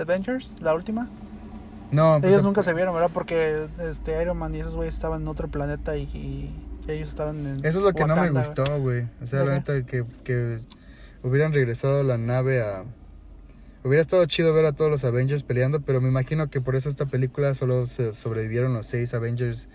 Avengers, 0.00 0.52
la 0.60 0.74
última. 0.74 1.08
No, 1.92 2.18
pues, 2.20 2.32
ellos 2.32 2.42
nunca 2.42 2.62
se 2.62 2.74
vieron, 2.74 2.94
¿verdad? 2.94 3.10
Porque 3.12 3.68
este 3.78 4.20
Iron 4.20 4.36
Man 4.36 4.54
y 4.54 4.58
esos 4.58 4.74
güeyes 4.74 4.94
estaban 4.94 5.22
en 5.22 5.28
otro 5.28 5.48
planeta 5.48 5.96
y, 5.96 6.02
y 6.02 6.50
ellos 6.88 7.08
estaban 7.08 7.46
en 7.46 7.64
Eso 7.64 7.78
es 7.78 7.84
lo 7.84 7.92
que 7.92 8.04
no 8.04 8.16
me 8.16 8.30
gustó, 8.30 8.64
güey. 8.80 9.06
O 9.22 9.26
sea, 9.26 9.40
¿De 9.40 9.46
la 9.46 9.52
neta 9.54 9.82
que, 9.86 10.04
que 10.24 10.58
hubieran 11.22 11.52
regresado 11.52 12.02
la 12.02 12.18
nave 12.18 12.62
a... 12.62 12.84
Hubiera 13.84 14.02
estado 14.02 14.26
chido 14.26 14.52
ver 14.52 14.66
a 14.66 14.72
todos 14.72 14.90
los 14.90 15.04
Avengers 15.04 15.44
peleando, 15.44 15.80
pero 15.80 16.00
me 16.00 16.08
imagino 16.08 16.50
que 16.50 16.60
por 16.60 16.74
eso 16.74 16.88
esta 16.88 17.06
película 17.06 17.54
solo 17.54 17.86
se 17.86 18.12
sobrevivieron 18.12 18.74
los 18.74 18.88
seis 18.88 19.14
Avengers 19.14 19.68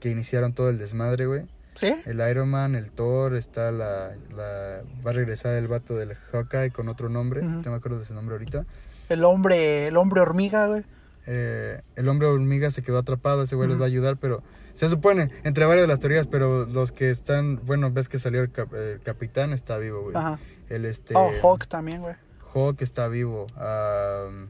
que 0.00 0.10
iniciaron 0.10 0.52
todo 0.52 0.68
el 0.70 0.78
desmadre, 0.78 1.26
güey. 1.26 1.42
¿Sí? 1.74 1.94
El 2.06 2.20
Iron 2.28 2.48
Man, 2.48 2.74
el 2.74 2.90
Thor, 2.90 3.36
está 3.36 3.70
la, 3.70 4.12
la... 4.34 4.80
Va 5.06 5.10
a 5.10 5.12
regresar 5.12 5.52
el 5.56 5.68
vato 5.68 5.94
del 5.96 6.14
Hawkeye 6.14 6.70
con 6.70 6.88
otro 6.88 7.08
nombre, 7.10 7.42
no 7.42 7.62
me 7.70 7.76
acuerdo 7.76 7.98
de 7.98 8.06
su 8.06 8.14
nombre 8.14 8.34
ahorita. 8.34 8.64
El 9.10 9.24
hombre, 9.24 9.86
el 9.88 9.96
hombre 9.98 10.22
hormiga, 10.22 10.66
güey. 10.68 10.84
Eh, 11.26 11.82
el 11.96 12.08
hombre 12.08 12.28
hormiga 12.28 12.70
se 12.70 12.82
quedó 12.82 12.98
atrapado, 12.98 13.42
ese 13.42 13.56
güey 13.56 13.68
les 13.68 13.78
va 13.78 13.82
a 13.82 13.88
ayudar, 13.88 14.16
pero 14.16 14.42
se 14.72 14.88
supone, 14.88 15.30
entre 15.44 15.66
varias 15.66 15.82
de 15.82 15.88
las 15.88 16.00
teorías, 16.00 16.26
pero 16.26 16.64
los 16.66 16.92
que 16.92 17.10
están, 17.10 17.60
bueno, 17.66 17.90
ves 17.90 18.08
que 18.08 18.18
salió 18.18 18.42
el, 18.42 18.50
cap- 18.50 18.72
el 18.72 19.00
capitán, 19.00 19.52
está 19.52 19.76
vivo, 19.76 20.02
güey. 20.02 20.16
Ajá. 20.16 20.38
El 20.70 20.86
este... 20.86 21.14
Oh, 21.14 21.30
Hulk 21.42 21.66
también, 21.68 22.00
güey. 22.00 22.14
Hulk 22.54 22.80
está 22.80 23.08
vivo. 23.08 23.46
um, 23.56 24.48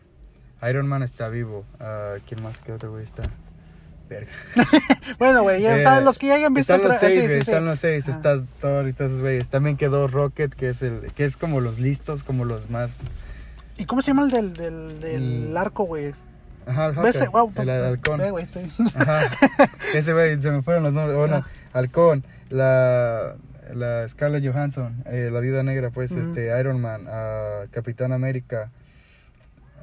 Iron 0.69 0.87
Man 0.87 1.03
está 1.03 1.29
vivo. 1.29 1.65
ah, 1.81 2.15
¿Quién 2.29 2.43
más? 2.43 2.61
¿Qué 2.61 2.73
otro 2.73 2.93
güey 2.93 3.05
está? 3.05 3.25
Verga. 4.09 4.31
Bueno, 5.19 5.43
güey, 5.43 5.63
ya 5.63 5.75
Eh, 5.75 5.79
están 5.79 6.05
los 6.05 6.19
que 6.19 6.27
ya 6.29 6.35
hayan 6.35 6.53
visto. 6.55 6.75
Están 6.75 6.89
los 6.89 6.99
seis, 6.99 7.25
sí, 7.31 7.37
están 7.39 7.65
los 7.65 7.79
seis. 7.79 8.07
Está 8.09 8.43
Thor 8.61 8.87
y 8.89 8.93
todos 8.93 9.13
esos 9.13 9.21
güeyes. 9.23 9.49
También 9.49 9.77
quedó 9.77 10.07
Rocket, 10.09 10.53
que 10.55 10.69
es 10.71 10.83
el, 10.83 11.13
que 11.15 11.25
es 11.25 11.37
como 11.37 11.61
los 11.61 11.79
listos, 11.79 12.23
como 12.23 12.45
los 12.45 12.71
más. 12.71 12.93
¿Y 13.79 13.85
cómo 13.85 14.03
se 14.03 14.09
llama 14.13 14.23
el 14.25 14.31
del, 14.31 14.53
del, 14.55 15.01
del 15.01 15.49
Mm. 15.51 15.57
arco, 15.57 15.85
güey? 15.85 16.15
Ajá, 16.67 16.87
el 16.87 16.95
Hawkeye, 16.95 17.29
wow, 17.29 17.53
el 17.57 17.71
halcón. 17.71 18.19
Ve, 18.19 18.49
Ajá. 18.97 19.31
Ese 19.95 20.13
güey, 20.13 20.41
se 20.43 20.51
me 20.51 20.63
fueron 20.63 20.83
los 20.83 20.93
nombres. 20.95 21.17
Bueno, 21.17 21.37
Ajá. 21.37 21.49
Halcón, 21.73 22.25
la, 22.49 23.37
la 23.75 24.09
Scarlett 24.09 24.45
Johansson, 24.45 25.05
eh, 25.07 25.31
la 25.33 25.41
Viuda 25.41 25.63
Negra, 25.63 25.91
pues, 25.91 26.11
este, 26.13 26.59
Iron 26.59 26.81
Man, 26.81 27.07
ah, 27.09 27.65
Capitán 27.71 28.13
América, 28.13 28.71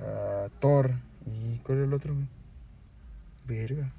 ah, 0.02 0.48
Thor, 0.60 0.92
¿y 1.26 1.58
cuál 1.60 1.80
es 1.80 1.84
el 1.86 1.94
otro, 1.94 2.14
güey? 2.14 2.26
Verga. 3.46 3.92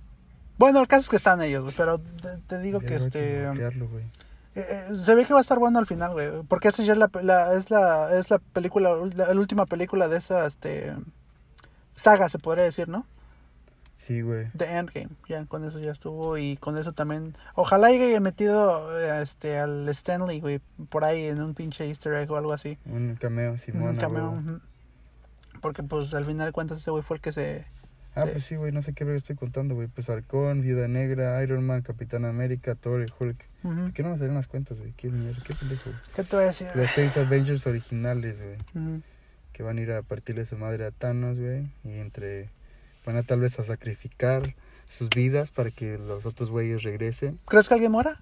Bueno, 0.58 0.80
el 0.80 0.86
caso 0.88 1.02
es 1.02 1.08
que 1.08 1.16
están 1.16 1.42
ellos, 1.42 1.62
güey, 1.64 1.74
pero 1.76 1.98
te, 1.98 2.38
te 2.46 2.58
digo 2.60 2.80
que 2.80 2.96
este... 2.96 3.48
güey. 3.48 4.04
Eh, 4.56 4.64
eh, 4.70 4.84
se 5.04 5.14
ve 5.16 5.24
que 5.24 5.32
va 5.32 5.40
a 5.40 5.42
estar 5.42 5.58
bueno 5.58 5.80
al 5.80 5.86
final, 5.86 6.12
güey. 6.12 6.30
Porque 6.48 6.68
esa 6.68 6.84
ya 6.84 6.92
es 6.92 6.98
la, 6.98 7.10
la- 7.22 7.54
es 7.54 7.70
la 7.70 8.14
es 8.16 8.30
la 8.30 8.38
película, 8.38 8.94
la, 9.16 9.32
la 9.34 9.40
última 9.40 9.66
película 9.66 10.06
de 10.06 10.18
esa 10.18 10.46
este 10.46 10.94
saga, 11.96 12.28
se 12.28 12.38
podría 12.38 12.62
decir, 12.64 12.88
¿no? 12.88 13.04
Sí, 13.96 14.20
güey. 14.20 14.48
The 14.56 14.76
Endgame. 14.76 15.08
Ya 15.28 15.44
con 15.46 15.64
eso 15.64 15.80
ya 15.80 15.90
estuvo 15.90 16.38
y 16.38 16.56
con 16.58 16.76
eso 16.78 16.92
también. 16.92 17.34
Ojalá 17.56 17.88
haya 17.88 18.20
metido 18.20 18.96
este 19.20 19.58
al 19.58 19.88
Stanley, 19.88 20.40
güey, 20.40 20.60
por 20.88 21.04
ahí 21.04 21.24
en 21.24 21.42
un 21.42 21.54
pinche 21.54 21.86
Easter 21.88 22.12
egg 22.14 22.30
o 22.30 22.36
algo 22.36 22.52
así. 22.52 22.78
Un 22.86 23.16
cameo, 23.20 23.58
Simón. 23.58 23.88
un 23.90 23.96
cameo. 23.96 24.60
Porque 25.60 25.82
pues 25.82 26.12
al 26.14 26.24
final 26.26 26.46
de 26.46 26.52
cuentas 26.52 26.78
ese 26.78 26.90
güey 26.92 27.02
fue 27.02 27.16
el 27.16 27.22
que 27.22 27.32
se 27.32 27.66
Ah, 28.16 28.24
Sí. 28.26 28.30
pues 28.32 28.44
sí, 28.44 28.54
güey, 28.56 28.70
no 28.72 28.80
sé 28.82 28.92
qué 28.92 29.04
estoy 29.16 29.34
contando, 29.36 29.74
güey. 29.74 29.88
Pues 29.88 30.08
Halcón, 30.08 30.60
Viuda 30.60 30.86
Negra, 30.88 31.42
Iron 31.42 31.66
Man, 31.66 31.82
Capitán 31.82 32.24
América, 32.24 32.74
Thor 32.76 33.02
y 33.06 33.12
Hulk. 33.18 33.44
¿Por 33.62 33.92
qué 33.92 34.02
no 34.02 34.10
me 34.10 34.14
salieron 34.16 34.36
las 34.36 34.46
cuentas, 34.46 34.78
güey? 34.78 34.92
Qué 34.92 35.10
qué 35.46 35.54
pendejo. 35.54 35.90
¿Qué 36.14 36.22
te 36.22 36.36
voy 36.36 36.44
a 36.44 36.48
decir? 36.48 36.68
Los 36.74 36.90
seis 36.90 37.16
Avengers 37.16 37.66
originales, 37.66 38.38
güey. 38.40 39.02
Que 39.52 39.62
van 39.62 39.78
a 39.78 39.80
ir 39.80 39.92
a 39.92 40.02
partirle 40.02 40.44
su 40.46 40.56
madre 40.56 40.84
a 40.84 40.90
Thanos, 40.90 41.38
güey, 41.38 41.66
y 41.84 41.98
entre 41.98 42.50
van 43.06 43.16
a 43.16 43.22
tal 43.22 43.40
vez 43.40 43.58
a 43.58 43.64
sacrificar 43.64 44.54
sus 44.86 45.08
vidas 45.10 45.50
para 45.50 45.70
que 45.70 45.98
los 45.98 46.26
otros 46.26 46.50
güeyes 46.50 46.82
regresen. 46.82 47.38
¿Crees 47.46 47.68
que 47.68 47.74
alguien 47.74 47.92
muera? 47.92 48.20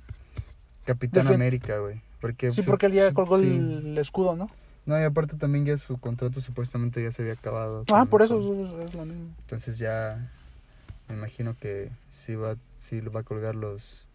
Capitán 0.84 1.28
América, 1.28 1.78
güey, 1.78 2.00
porque 2.20 2.50
Sí, 2.52 2.62
su- 2.62 2.70
porque 2.70 2.86
él 2.86 2.92
ya 2.92 3.12
colgó 3.12 3.38
sí. 3.38 3.44
el 3.46 3.96
escudo, 3.98 4.36
¿no? 4.36 4.50
No, 4.84 4.98
y 4.98 5.04
aparte 5.04 5.36
también 5.36 5.64
ya 5.64 5.76
su 5.78 5.98
contrato 5.98 6.40
supuestamente 6.40 7.02
ya 7.02 7.12
se 7.12 7.22
había 7.22 7.34
acabado. 7.34 7.84
Ah, 7.92 8.04
por 8.04 8.22
eso 8.22 8.36
con- 8.36 8.80
es, 8.82 8.94
lo 8.94 9.04
mismo. 9.04 9.34
Entonces 9.42 9.78
ya 9.78 10.30
me 11.08 11.14
imagino 11.14 11.56
que 11.58 11.90
sí 12.10 12.34
va 12.34 12.56
sí 12.78 13.00
va 13.00 13.20
a 13.20 13.22
colgar 13.22 13.54
los 13.54 14.06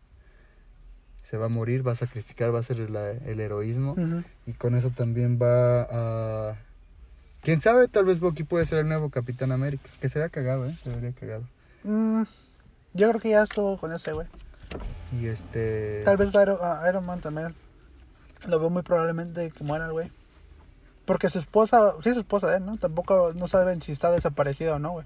se 1.23 1.37
va 1.37 1.45
a 1.45 1.49
morir, 1.49 1.85
va 1.85 1.91
a 1.91 1.95
sacrificar, 1.95 2.53
va 2.53 2.59
a 2.59 2.63
ser 2.63 2.79
el, 2.79 2.95
el 2.95 3.39
heroísmo 3.39 3.95
y 4.45 4.53
con 4.53 4.75
eso 4.75 4.91
también 4.91 5.37
va 5.41 5.81
a 5.81 6.55
quién 7.41 7.61
sabe, 7.61 7.87
tal 7.87 8.05
vez 8.05 8.19
Bucky 8.19 8.43
puede 8.43 8.65
ser 8.65 8.79
el 8.79 8.87
nuevo 8.87 9.09
Capitán 9.09 9.51
América, 9.51 9.89
que 9.99 10.09
se 10.09 10.19
vea 10.19 10.29
cagado, 10.29 10.65
eh, 10.65 10.77
se 10.83 10.89
vería 10.89 11.11
cagado. 11.11 11.43
Mm, 11.83 12.23
yo 12.93 13.09
creo 13.09 13.21
que 13.21 13.29
ya 13.29 13.43
estuvo 13.43 13.77
con 13.77 13.93
ese, 13.93 14.13
güey. 14.13 14.27
Y 15.19 15.27
este. 15.27 16.01
Tal 16.03 16.17
vez 16.17 16.33
Iron, 16.33 16.57
ah, 16.61 16.85
Iron 16.89 17.05
Man 17.05 17.21
también. 17.21 17.55
Lo 18.47 18.59
veo 18.59 18.69
muy 18.69 18.81
probablemente 18.81 19.51
que 19.51 19.63
muera 19.63 19.85
el 19.85 19.91
güey. 19.93 20.11
Porque 21.07 21.29
su 21.31 21.39
esposa, 21.39 21.93
sí 22.03 22.13
su 22.13 22.19
esposa 22.19 22.51
de 22.51 22.57
él, 22.57 22.65
¿no? 22.65 22.77
Tampoco 22.77 23.31
no 23.33 23.47
saben 23.47 23.81
si 23.81 23.91
está 23.93 24.11
desaparecido 24.11 24.75
o 24.75 24.79
no, 24.79 24.91
güey. 24.91 25.05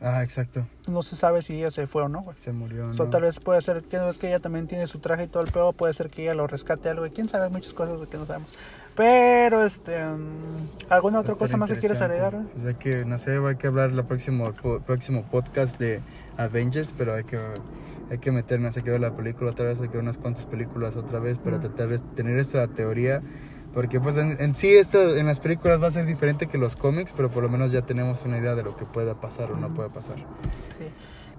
Ah, 0.00 0.22
exacto. 0.22 0.64
No 0.86 1.02
se 1.02 1.16
sabe 1.16 1.42
si 1.42 1.56
ella 1.56 1.72
se 1.72 1.88
fue 1.88 2.02
o 2.04 2.08
no, 2.08 2.22
güey. 2.22 2.36
Se 2.38 2.52
murió. 2.52 2.88
O 2.90 2.94
sea, 2.94 3.06
¿no? 3.06 3.10
tal 3.10 3.22
vez 3.22 3.40
puede 3.40 3.60
ser 3.62 3.82
que 3.82 3.96
no 3.96 4.08
es 4.08 4.18
que 4.18 4.28
ella 4.28 4.38
también 4.38 4.68
tiene 4.68 4.86
su 4.86 5.00
traje 5.00 5.24
y 5.24 5.26
todo 5.26 5.42
el 5.42 5.50
pedo, 5.50 5.72
puede 5.72 5.92
ser 5.92 6.08
que 6.08 6.22
ella 6.22 6.34
lo 6.34 6.46
rescate 6.46 6.88
algo, 6.88 7.04
y 7.04 7.10
quién 7.10 7.28
sabe, 7.28 7.48
muchas 7.48 7.72
cosas 7.74 7.96
güey, 7.96 8.08
que 8.08 8.16
no 8.16 8.24
sabemos. 8.26 8.48
Pero, 8.94 9.62
este, 9.64 10.04
mm, 10.04 10.88
¿alguna 10.88 11.18
otra 11.20 11.34
cosa 11.34 11.56
más 11.56 11.68
que 11.70 11.78
quieres 11.78 12.00
agregar? 12.00 12.34
güey? 12.34 12.46
Pues 12.46 12.66
hay 12.66 12.74
que, 12.76 13.04
no 13.04 13.18
sé, 13.18 13.38
hay 13.44 13.56
que 13.56 13.66
hablar 13.66 13.90
el 13.90 14.04
próximo, 14.04 14.52
próximo 14.86 15.24
podcast 15.24 15.78
de 15.80 16.00
Avengers, 16.36 16.94
pero 16.96 17.14
hay 17.14 17.24
que, 17.24 17.40
hay 18.10 18.18
que 18.18 18.30
meternos, 18.30 18.76
hay 18.76 18.84
que 18.84 18.90
ver 18.92 19.00
la 19.00 19.16
película 19.16 19.50
otra 19.50 19.66
vez, 19.66 19.80
hay 19.80 19.88
que 19.88 19.94
ver 19.94 20.02
unas 20.04 20.18
cuantas 20.18 20.46
películas 20.46 20.96
otra 20.96 21.18
vez 21.18 21.38
para 21.38 21.58
Mm. 21.58 21.60
tratar 21.62 21.88
de 21.88 21.98
tener 22.14 22.38
esta 22.38 22.66
teoría. 22.68 23.20
Porque 23.78 24.00
pues 24.00 24.16
en, 24.16 24.36
en 24.40 24.56
sí 24.56 24.76
esto 24.76 25.16
en 25.16 25.26
las 25.26 25.38
películas 25.38 25.80
va 25.80 25.86
a 25.86 25.92
ser 25.92 26.04
diferente 26.04 26.48
que 26.48 26.58
los 26.58 26.74
cómics, 26.74 27.12
pero 27.16 27.30
por 27.30 27.44
lo 27.44 27.48
menos 27.48 27.70
ya 27.70 27.82
tenemos 27.82 28.24
una 28.24 28.36
idea 28.36 28.56
de 28.56 28.64
lo 28.64 28.76
que 28.76 28.84
pueda 28.84 29.14
pasar 29.14 29.52
o 29.52 29.56
no 29.56 29.72
puede 29.72 29.88
pasar. 29.88 30.16
Sí. 30.80 30.86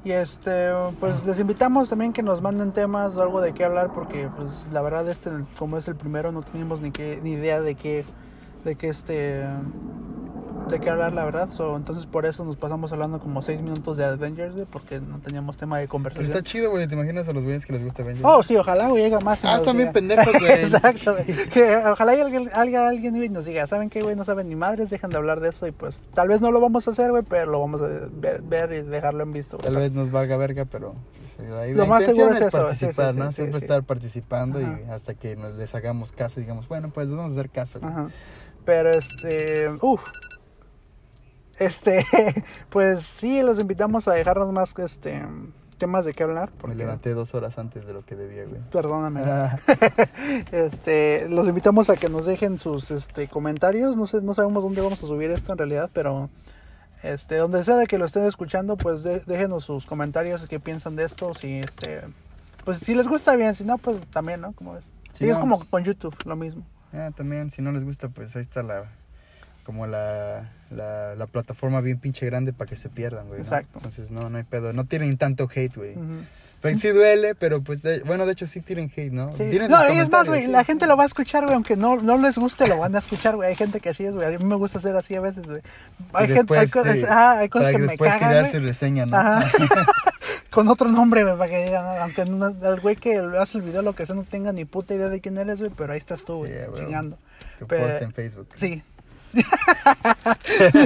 Y 0.06 0.12
este, 0.14 0.70
pues 1.02 1.26
les 1.26 1.38
invitamos 1.38 1.90
también 1.90 2.14
que 2.14 2.24
nos 2.24 2.42
manden 2.42 2.72
temas 2.72 3.18
o 3.18 3.22
algo 3.22 3.42
de 3.42 3.52
qué 3.52 3.66
hablar, 3.66 3.92
porque 3.92 4.30
pues 4.38 4.68
la 4.72 4.82
verdad 4.82 5.10
este, 5.10 5.32
como 5.58 5.78
es 5.78 5.90
el 5.90 5.98
primero, 5.98 6.32
no 6.32 6.42
teníamos 6.42 6.80
ni, 6.80 6.92
qué, 6.92 7.20
ni 7.22 7.32
idea 7.32 7.60
de 7.60 7.76
qué, 7.76 8.06
de 8.64 8.76
qué 8.76 8.88
este, 8.88 9.44
de 10.70 10.80
qué 10.80 10.90
hablar, 10.90 11.14
la 11.14 11.26
verdad. 11.26 11.50
So, 11.52 11.76
entonces 11.76 12.06
por 12.06 12.26
eso 12.26 12.44
nos 12.46 12.56
pasamos 12.56 12.92
hablando 12.92 13.20
como 13.20 13.42
seis 13.42 13.62
minutos 13.62 13.98
de 13.98 14.06
Avengers, 14.06 14.54
güey, 14.54 14.66
porque 14.66 15.00
no 15.00 15.20
teníamos 15.20 15.58
tema 15.58 15.80
de 15.80 15.88
conversación. 15.88 16.32
está 16.32 16.44
chido, 16.44 16.70
güey. 16.72 16.88
¿Te 16.88 16.96
imaginas 16.96 17.28
a 17.28 17.34
los 17.34 17.44
güeyes 17.44 17.66
que 17.66 17.74
les 17.74 17.84
gusta 17.84 18.04
Avengers? 18.04 18.26
Oh, 18.26 18.42
sí, 18.44 18.56
ojalá 18.56 18.88
güey, 18.88 19.04
llegue 19.04 19.20
más. 19.20 19.44
Ah, 19.46 19.58
están 19.58 19.78
bien 19.78 19.92
pendejos, 19.92 20.34
güey. 20.40 20.52
Exacto, 20.64 21.14
güey. 21.14 21.50
Que 21.50 21.76
ojalá 21.78 22.16
y 22.16 22.22
alguien, 22.22 22.50
alguien, 22.54 23.16
güey, 23.16 23.30
nos 23.30 23.46
diga, 23.46 23.68
¿saben 23.68 23.90
qué, 23.90 24.02
güey? 24.02 24.16
No 24.16 24.26
saben 24.26 24.50
ni 24.50 24.56
madres, 24.56 24.90
dejan 24.90 25.10
de 25.12 25.18
hablar 25.18 25.40
de 25.40 25.50
eso 25.50 25.68
y 25.68 25.72
pues 25.72 26.02
tal 26.14 26.28
vez 26.28 26.42
no 26.42 26.52
lo 26.52 26.62
vamos 26.62 26.88
a 26.88 26.92
hacer, 26.92 27.12
güey, 27.12 27.24
pero 27.28 27.52
lo 27.52 27.60
vamos 27.60 27.82
a 27.82 27.88
ver, 28.12 28.42
ver 28.42 28.72
y 28.74 28.82
dejarlo 28.82 29.24
en 29.24 29.34
visto. 29.34 29.58
güey. 29.58 29.66
Tal 29.66 29.76
vez 29.76 29.92
nos 29.92 30.12
valga 30.12 30.38
verga, 30.38 30.66
pero 30.66 30.96
pues, 31.38 31.52
ahí 31.52 31.74
Lo 31.74 31.86
más 31.86 32.06
seguro 32.06 32.34
es 32.34 32.42
eso, 32.42 32.58
participar, 32.58 33.12
sí, 33.12 33.14
sí, 33.14 33.20
¿no? 33.20 33.32
sí, 33.32 33.36
Siempre 33.36 33.60
estar 33.60 33.84
participando 33.84 34.60
Ajá. 34.60 34.80
y 34.86 34.90
hasta 34.92 35.14
que 35.14 35.36
nos 35.36 35.56
les 35.56 35.74
hagamos 35.76 36.12
caso 36.12 36.40
y 36.40 36.44
digamos, 36.44 36.68
bueno, 36.68 36.90
pues 36.94 37.10
vamos 37.10 37.32
a 37.32 37.34
hacer 37.34 37.50
caso. 37.50 37.80
Pero 38.66 38.92
este, 38.92 39.70
uff. 39.82 40.02
Este, 41.60 42.06
pues 42.70 43.04
sí, 43.04 43.42
los 43.42 43.60
invitamos 43.60 44.08
a 44.08 44.14
dejarnos 44.14 44.52
más 44.52 44.74
este 44.80 45.26
temas 45.78 46.04
de 46.04 46.14
qué 46.14 46.24
hablar. 46.24 46.52
Me 46.68 46.76
levanté 46.76 47.14
dos 47.14 47.34
horas 47.34 47.58
antes 47.58 47.86
de 47.88 47.94
lo 47.94 48.04
que 48.06 48.16
debía, 48.16 48.44
güey. 48.46 48.60
perdóname. 48.72 49.22
Ah, 49.24 49.58
Este, 50.52 51.28
los 51.30 51.48
invitamos 51.48 51.90
a 51.90 51.96
que 51.96 52.10
nos 52.10 52.26
dejen 52.26 52.58
sus 52.60 52.92
este 52.92 53.28
comentarios. 53.28 53.96
No 53.96 54.06
sé, 54.06 54.22
no 54.22 54.34
sabemos 54.34 54.64
dónde 54.64 54.82
vamos 54.82 55.02
a 55.04 55.08
subir 55.08 55.32
esto 55.32 55.52
en 55.54 55.58
realidad, 55.58 55.90
pero 55.94 56.30
este, 57.04 57.38
donde 57.38 57.64
sea 57.64 57.78
de 57.78 57.88
que 57.88 57.98
lo 57.98 58.06
estén 58.06 58.24
escuchando, 58.26 58.76
pues 58.76 59.04
de- 59.04 59.22
déjenos 59.22 59.64
sus 59.64 59.86
comentarios, 59.86 60.46
qué 60.48 60.60
piensan 60.60 60.96
de 60.98 61.06
esto, 61.06 61.34
si 61.34 61.60
este, 61.60 62.02
pues 62.66 62.80
si 62.80 62.94
les 62.94 63.08
gusta 63.08 63.36
bien, 63.38 63.56
si 63.56 63.64
no, 63.64 63.78
pues 63.78 64.06
también, 64.08 64.42
¿no? 64.42 64.52
Como 64.54 64.74
ves. 64.74 64.92
Si 65.14 65.26
y 65.26 65.30
es 65.30 65.40
como 65.40 65.66
con 65.70 65.84
YouTube, 65.86 66.14
lo 66.26 66.36
mismo. 66.36 66.66
ah, 66.94 67.12
también, 67.16 67.52
si 67.52 67.62
no 67.62 67.72
les 67.72 67.86
gusta, 67.86 68.10
pues 68.10 68.36
ahí 68.36 68.42
está 68.42 68.64
la 68.64 68.90
como 69.70 69.86
la, 69.86 70.50
la, 70.72 71.14
la 71.14 71.28
plataforma 71.28 71.80
bien 71.80 72.00
pinche 72.00 72.26
grande 72.26 72.54
para 72.54 72.68
que 72.68 72.76
se 72.76 72.90
pierdan, 72.90 73.28
güey. 73.28 73.38
¿no? 73.38 73.44
Exacto. 73.46 73.74
Entonces, 73.78 74.10
no, 74.10 74.28
no 74.28 74.40
hay 74.40 74.44
pedo. 74.44 74.74
No 74.74 74.86
tienen 74.86 75.16
tanto 75.16 75.48
hate, 75.54 75.76
güey. 75.76 75.94
Pues 76.60 76.80
sí 76.80 76.88
duele, 76.88 77.36
pero 77.36 77.62
pues, 77.62 77.84
de- 77.84 78.00
bueno, 78.00 78.26
de 78.26 78.32
hecho 78.32 78.48
sí 78.48 78.62
tienen 78.62 78.92
hate, 78.98 79.12
¿no? 79.12 79.32
Sí. 79.34 79.44
No, 79.70 79.94
y 79.94 80.00
es 80.00 80.10
más, 80.10 80.28
güey, 80.28 80.48
la 80.48 80.64
gente 80.64 80.88
lo 80.88 80.98
va 80.98 81.04
a 81.04 81.06
escuchar, 81.06 81.44
güey, 81.44 81.54
aunque 81.54 81.76
no, 81.78 81.98
no 81.98 82.18
les 82.18 82.36
guste, 82.40 82.68
lo 82.68 82.80
van 82.80 82.96
a 82.96 82.98
escuchar, 83.00 83.36
güey. 83.36 83.50
Hay 83.50 83.56
gente 83.56 83.80
que 83.80 83.90
así 83.90 84.06
es, 84.06 84.16
güey. 84.16 84.34
A 84.34 84.40
mí 84.40 84.44
me 84.44 84.56
gusta 84.56 84.80
hacer 84.80 84.96
así 84.96 85.14
a 85.14 85.22
veces, 85.22 85.46
güey. 85.46 85.62
Hay, 86.14 86.28
gente, 86.30 86.58
hay 86.58 86.68
cosas, 86.68 86.98
sí, 86.98 87.04
ajá, 87.06 87.38
hay 87.38 87.50
cosas 87.50 87.68
para 87.68 87.78
que 87.78 87.92
me 87.92 87.96
cagan, 87.96 88.30
tirar 88.30 88.48
su 88.48 88.60
reseña, 88.60 89.06
¿no? 89.06 89.18
Ajá. 89.18 89.52
Con 90.50 90.68
otro 90.68 90.90
nombre, 90.90 91.24
güey, 91.24 91.38
para 91.38 91.52
que 91.52 91.64
digan, 91.66 91.84
¿no? 91.84 91.90
aunque 92.02 92.26
no- 92.26 92.74
el 92.74 92.80
güey 92.80 92.96
que 92.96 93.20
hace 93.40 93.60
el 93.60 93.64
video, 93.64 93.84
lo 93.84 93.94
que 93.94 94.08
sea, 94.08 94.16
no 94.16 94.24
tenga 94.24 94.52
ni 94.52 94.66
puta 94.66 94.96
idea 94.96 95.08
de 95.10 95.22
quién 95.22 95.38
eres, 95.38 95.60
güey, 95.60 95.70
pero 95.78 95.94
ahí 95.94 96.00
estás 96.00 96.26
tú, 96.26 96.40
güey, 96.40 96.52
chingando. 96.76 97.20
Tu 97.60 97.68
post 97.68 98.02
en 98.02 98.14
Facebook. 98.14 98.48
Sí. 98.56 98.82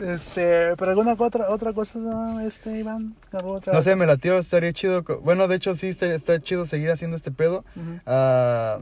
este, 0.00 0.76
pero 0.76 0.90
alguna 0.90 1.14
otra 1.18 1.48
otra 1.50 1.72
cosa, 1.72 2.44
este, 2.44 2.78
Iván, 2.78 3.14
¿Alguna 3.32 3.54
otra 3.58 3.72
No 3.72 3.82
sé, 3.82 3.96
me 3.96 4.06
latió, 4.06 4.38
estaría 4.38 4.72
chido. 4.72 5.02
Bueno, 5.22 5.48
de 5.48 5.56
hecho 5.56 5.74
sí, 5.74 5.88
está, 5.88 6.06
está 6.06 6.40
chido 6.40 6.66
seguir 6.66 6.90
haciendo 6.90 7.16
este 7.16 7.30
pedo. 7.30 7.64
Ah, 8.06 8.78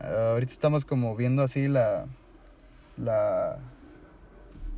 ahorita 0.00 0.52
estamos 0.52 0.84
como 0.84 1.14
viendo 1.16 1.42
así 1.42 1.68
la, 1.68 2.06
la, 2.96 3.58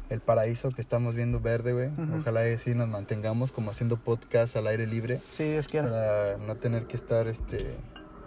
el 0.09 0.21
paraíso 0.21 0.71
que 0.71 0.81
estamos 0.81 1.15
viendo 1.15 1.41
verde, 1.41 1.73
güey. 1.73 1.91
Ojalá 2.19 2.49
y 2.49 2.55
así 2.55 2.75
nos 2.75 2.89
mantengamos 2.89 3.53
como 3.53 3.71
haciendo 3.71 3.97
podcast 3.97 4.57
al 4.57 4.67
aire 4.67 4.87
libre 4.87 5.21
Sí, 5.31 5.45
Dios 5.45 5.69
quiera. 5.69 5.91
para 5.91 6.37
no 6.39 6.57
tener 6.57 6.87
que 6.87 6.97
estar, 6.97 7.27
este, 7.29 7.75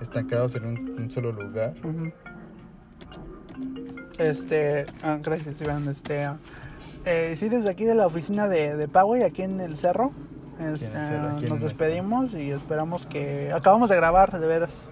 estancados 0.01 0.55
en 0.55 0.65
un, 0.65 0.77
un 0.99 1.11
solo 1.11 1.31
lugar. 1.31 1.73
Ujú. 1.83 2.11
Este, 4.17 4.85
ah, 5.03 5.19
gracias 5.21 5.59
Iván, 5.61 5.87
este, 5.87 6.23
ah, 6.23 6.37
eh, 7.05 7.35
sí, 7.37 7.49
desde 7.49 7.69
aquí 7.69 7.83
de 7.83 7.95
la 7.95 8.07
oficina 8.07 8.47
de, 8.47 8.75
de 8.75 8.87
Poway, 8.87 9.23
aquí 9.23 9.41
en 9.41 9.59
el 9.59 9.75
cerro, 9.75 10.11
este, 10.59 10.85
el 10.85 10.91
cerro, 10.91 11.29
aquí 11.29 11.45
en 11.45 11.49
nos 11.49 11.61
despedimos 11.61 12.33
y 12.33 12.51
esperamos 12.51 13.05
que, 13.05 13.51
acabamos 13.51 13.89
de 13.89 13.95
grabar, 13.95 14.39
de 14.39 14.47
veras, 14.47 14.91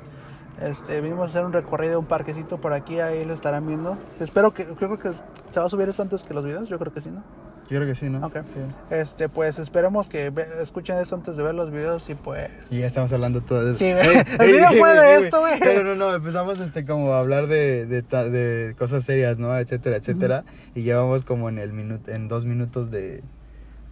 este, 0.61 1.01
vinimos 1.01 1.27
a 1.27 1.31
hacer 1.31 1.45
un 1.45 1.53
recorrido, 1.53 1.99
un 1.99 2.05
parquecito 2.05 2.59
por 2.59 2.73
aquí, 2.73 2.99
ahí 2.99 3.23
lo 3.25 3.33
estarán 3.33 3.67
viendo, 3.67 3.97
espero 4.19 4.53
que, 4.53 4.65
creo 4.65 4.97
que 4.97 5.13
se 5.13 5.59
va 5.59 5.65
a 5.65 5.69
subir 5.69 5.87
esto 5.89 6.01
antes 6.01 6.23
que 6.23 6.33
los 6.33 6.43
videos, 6.43 6.67
yo 6.67 6.79
creo 6.79 6.93
que 6.93 7.01
sí, 7.01 7.09
¿no? 7.09 7.23
Yo 7.71 7.77
creo 7.77 7.87
que 7.87 7.95
sí, 7.95 8.09
¿no? 8.09 8.27
Ok. 8.27 8.35
Sí. 8.53 8.59
Este, 8.89 9.29
pues 9.29 9.57
esperemos 9.57 10.09
que 10.09 10.29
escuchen 10.61 10.97
esto 10.97 11.15
antes 11.15 11.37
de 11.37 11.43
ver 11.43 11.55
los 11.55 11.71
videos 11.71 12.09
y 12.09 12.15
pues, 12.15 12.49
Y 12.69 12.79
ya 12.79 12.87
estamos 12.87 13.13
hablando 13.13 13.39
todo 13.39 13.63
de 13.63 13.71
eso. 13.71 13.79
Sí, 13.79 13.93
güey. 13.93 14.17
El 14.39 14.51
video 14.51 14.71
fue 14.77 14.93
de 14.93 15.25
esto, 15.25 15.39
güey. 15.39 15.57
Pero 15.57 15.85
no, 15.85 15.95
no, 15.95 16.13
empezamos 16.13 16.59
este 16.59 16.83
como 16.83 17.13
a 17.13 17.21
hablar 17.21 17.47
de, 17.47 17.85
de, 17.85 18.75
cosas 18.77 19.05
serias, 19.05 19.39
¿no? 19.39 19.57
Etcétera, 19.57 19.95
etcétera. 19.95 20.43
Y 20.75 20.81
llevamos 20.81 21.23
como 21.23 21.47
en 21.47 21.59
el 21.59 21.71
minuto, 21.71 22.11
en 22.11 22.27
dos 22.27 22.43
minutos 22.43 22.91
de, 22.91 23.23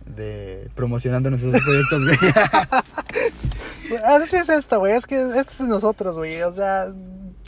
de 0.06 0.70
promocionando 0.76 1.30
nuestros 1.30 1.56
proyectos, 1.64 2.04
güey. 2.04 2.18
Así 4.06 4.36
es 4.36 4.50
esto, 4.50 4.80
güey. 4.80 4.92
Es 4.92 5.08
que 5.08 5.22
esto 5.40 5.64
es 5.64 5.70
nosotros, 5.70 6.18
güey. 6.18 6.42
O 6.42 6.52
sea, 6.52 6.88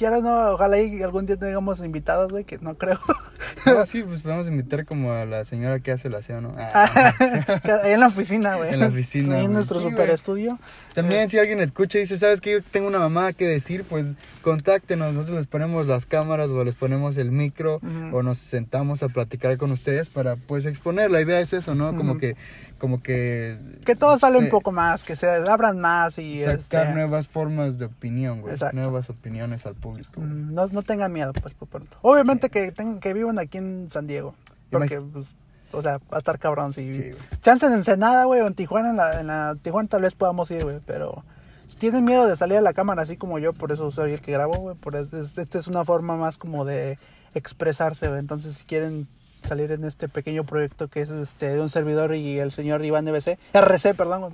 quiera 0.01 0.17
o 0.17 0.21
no, 0.23 0.53
ojalá 0.53 0.79
y 0.79 1.03
algún 1.03 1.27
día 1.27 1.37
tengamos 1.37 1.79
invitados, 1.85 2.31
güey, 2.31 2.43
que 2.43 2.57
no 2.57 2.75
creo. 2.75 2.99
No, 3.65 3.85
sí, 3.85 4.01
pues 4.03 4.21
podemos 4.21 4.47
invitar 4.47 4.85
como 4.85 5.11
a 5.13 5.25
la 5.25 5.43
señora 5.43 5.79
que 5.79 5.91
hace 5.91 6.09
la 6.09 6.19
aseo, 6.19 6.41
¿no? 6.41 6.55
Ah. 6.57 7.13
Ahí 7.83 7.91
en 7.93 7.99
la 7.99 8.07
oficina, 8.07 8.55
güey. 8.55 8.73
En 8.73 8.79
la 8.79 8.87
oficina, 8.87 9.39
en 9.39 9.53
nuestro 9.53 9.79
Sí, 9.79 9.89
super 9.89 10.09
estudio. 10.09 10.57
También 10.93 11.29
si 11.29 11.37
alguien 11.37 11.59
escucha 11.59 11.97
y 11.97 12.01
dice, 12.01 12.17
¿sabes 12.17 12.41
qué? 12.41 12.53
Yo 12.53 12.63
tengo 12.63 12.87
una 12.87 12.99
mamá 12.99 13.33
que 13.33 13.47
decir, 13.47 13.83
pues 13.83 14.13
contáctenos. 14.41 15.13
Nosotros 15.13 15.37
les 15.37 15.47
ponemos 15.47 15.85
las 15.87 16.05
cámaras 16.05 16.49
o 16.49 16.63
les 16.63 16.75
ponemos 16.75 17.17
el 17.17 17.31
micro 17.31 17.75
Ujú. 17.77 18.17
o 18.17 18.23
nos 18.23 18.37
sentamos 18.39 19.03
a 19.03 19.09
platicar 19.09 19.57
con 19.57 19.71
ustedes 19.71 20.09
para 20.09 20.35
pues 20.35 20.65
exponer. 20.65 21.11
La 21.11 21.21
idea 21.21 21.39
es 21.39 21.53
eso, 21.53 21.75
¿no? 21.75 21.95
Como 21.95 22.13
Ujú. 22.13 22.21
que, 22.21 22.35
como 22.77 23.01
que... 23.03 23.57
Que 23.85 23.95
todo 23.95 24.17
sale 24.17 24.37
un 24.37 24.49
poco 24.49 24.71
más, 24.71 25.03
que 25.03 25.15
se 25.15 25.27
abran 25.29 25.79
más 25.79 26.17
y 26.17 26.39
Sacar 26.39 26.59
este, 26.59 26.93
nuevas 26.93 27.27
formas 27.27 27.77
de 27.77 27.85
opinión, 27.85 28.41
güey. 28.41 28.55
Nuevas 28.73 29.09
opiniones 29.09 29.65
al 29.65 29.75
público. 29.75 29.90
Güey. 29.91 30.03
mm, 30.17 30.53
no, 30.53 30.67
no 30.67 30.81
tengan 30.83 31.11
miedo, 31.13 31.33
pues, 31.33 31.53
por 31.53 31.67
pronto. 31.67 31.97
Obviamente 32.01 32.49
que, 32.49 32.71
tengan, 32.71 32.99
que 32.99 33.13
vivan 33.13 33.39
aquí 33.39 33.57
en 33.59 33.89
San 33.89 34.07
Diego. 34.07 34.33
Porque, 34.69 34.99
pues, 35.01 35.27
o 35.73 35.81
sea, 35.81 35.97
va 35.99 36.17
a 36.17 36.19
estar 36.19 36.37
cabrón. 36.39 36.73
Si, 36.73 36.93
Sí. 36.93 37.11
Chance 37.41 37.65
en 37.67 37.73
Ensenada, 37.73 38.25
güey, 38.25 38.41
o 38.41 38.47
en 38.47 38.53
Tijuana, 38.55 38.89
en 38.91 38.97
la, 38.97 39.19
en 39.21 39.27
la 39.27 39.55
Tijuana 39.61 39.87
tal 39.89 40.01
vez 40.01 40.15
podamos 40.15 40.49
ir, 40.51 40.63
güey, 40.63 40.79
pero 40.85 41.23
si 41.67 41.77
tienen 41.77 42.03
miedo 42.03 42.27
de 42.27 42.35
salir 42.35 42.57
a 42.57 42.61
la 42.61 42.73
cámara 42.73 43.03
así 43.03 43.15
como 43.17 43.39
yo, 43.39 43.53
por 43.53 43.71
eso 43.71 43.89
soy 43.91 44.13
el 44.13 44.21
que 44.21 44.31
grabo, 44.33 44.55
güey, 44.57 44.75
por 44.75 44.95
es- 44.95 45.13
es- 45.13 45.37
esta 45.37 45.57
es 45.59 45.67
una 45.67 45.85
forma 45.85 46.17
más 46.17 46.37
como 46.37 46.65
de 46.65 46.97
expresarse, 47.33 48.07
güey. 48.09 48.19
Entonces, 48.19 48.55
si 48.57 48.65
quieren 48.65 49.07
salir 49.43 49.71
en 49.71 49.83
este 49.85 50.07
pequeño 50.07 50.43
proyecto 50.43 50.87
que 50.87 51.01
es 51.01 51.09
este 51.09 51.49
de 51.49 51.61
un 51.61 51.69
servidor 51.69 52.13
y 52.15 52.37
el 52.39 52.51
señor 52.51 52.83
Iván 52.85 53.05
NBC, 53.07 53.39
RC, 53.53 53.93
perdón, 53.95 54.21
güey, 54.21 54.33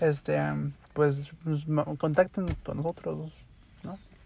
este, 0.00 0.40
pues, 0.94 1.30
pues, 1.44 1.64
contacten 1.98 2.54
con 2.64 2.78
nosotros, 2.78 3.30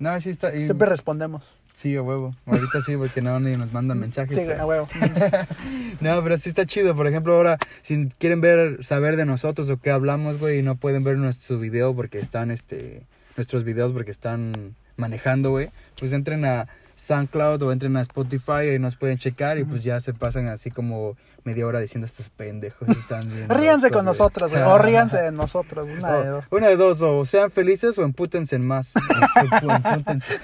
¿no? 0.03 0.21
Sí 0.21 0.31
está... 0.31 0.55
y- 0.55 0.65
Siempre 0.67 0.89
respondemos. 0.89 1.59
Sí, 1.75 1.97
a 1.97 2.03
huevo. 2.03 2.35
Ahorita 2.47 2.81
sí, 2.85 2.97
porque 2.97 3.23
no, 3.23 3.41
ni 3.41 3.57
nos 3.57 3.73
mandan 3.73 3.99
mensajes. 3.99 4.37
Sí, 4.37 4.45
pero- 4.47 4.63
a 4.63 4.67
huevo. 4.67 4.87
No, 6.01 6.23
pero 6.23 6.37
sí 6.39 6.49
está 6.49 6.67
chido. 6.67 6.95
Por 6.97 7.07
ejemplo, 7.07 7.35
ahora, 7.35 7.59
si 7.83 8.09
quieren 8.19 8.41
ver, 8.41 8.85
saber 8.85 9.17
de 9.17 9.25
nosotros 9.25 9.69
o 9.71 9.79
qué 9.79 9.91
hablamos, 9.91 10.39
güey, 10.41 10.59
y 10.59 10.63
no 10.63 10.77
pueden 10.77 11.05
ver 11.05 11.17
nuestro 11.17 11.59
video 11.59 11.95
porque 11.95 12.19
están, 12.19 12.51
este, 12.51 13.03
nuestros 13.37 13.65
videos 13.65 13.93
porque 13.93 14.11
están 14.11 14.75
manejando, 14.97 15.51
güey, 15.51 15.71
pues 15.99 16.13
entren 16.13 16.45
a 16.45 16.69
SoundCloud 16.97 17.63
o 17.63 17.73
entren 17.73 17.97
a 17.97 18.01
Spotify 18.03 18.75
y 18.75 18.79
nos 18.79 18.97
pueden 18.97 19.19
checar 19.19 19.59
y 19.59 19.65
pues 19.65 19.83
ya 19.83 20.01
se 20.01 20.13
pasan 20.15 20.49
así 20.49 20.71
como 20.71 21.17
media 21.45 21.67
hora 21.67 21.81
diciendo 21.81 22.07
estos 22.07 22.31
pendejos. 22.31 22.89
Están 22.97 23.29
bien 23.29 23.49
Ríanse 23.49 23.89
con 23.91 24.05
güey". 24.05 24.13
nosotros, 24.13 24.51
güey, 24.53 24.63
o 24.63 24.79
ríanse 24.79 25.17
de 25.17 25.33
nosotros, 25.33 25.89
una 25.91 26.17
de 26.19 26.29
dos. 26.29 26.45
Una 26.51 26.69
de 26.69 26.77
dos, 26.77 27.03
o 27.03 27.25
sean 27.25 27.51
felices 27.51 27.99
o 27.99 28.05
empútense 28.05 28.59
más. 28.59 28.93
Empútense. 29.95 30.39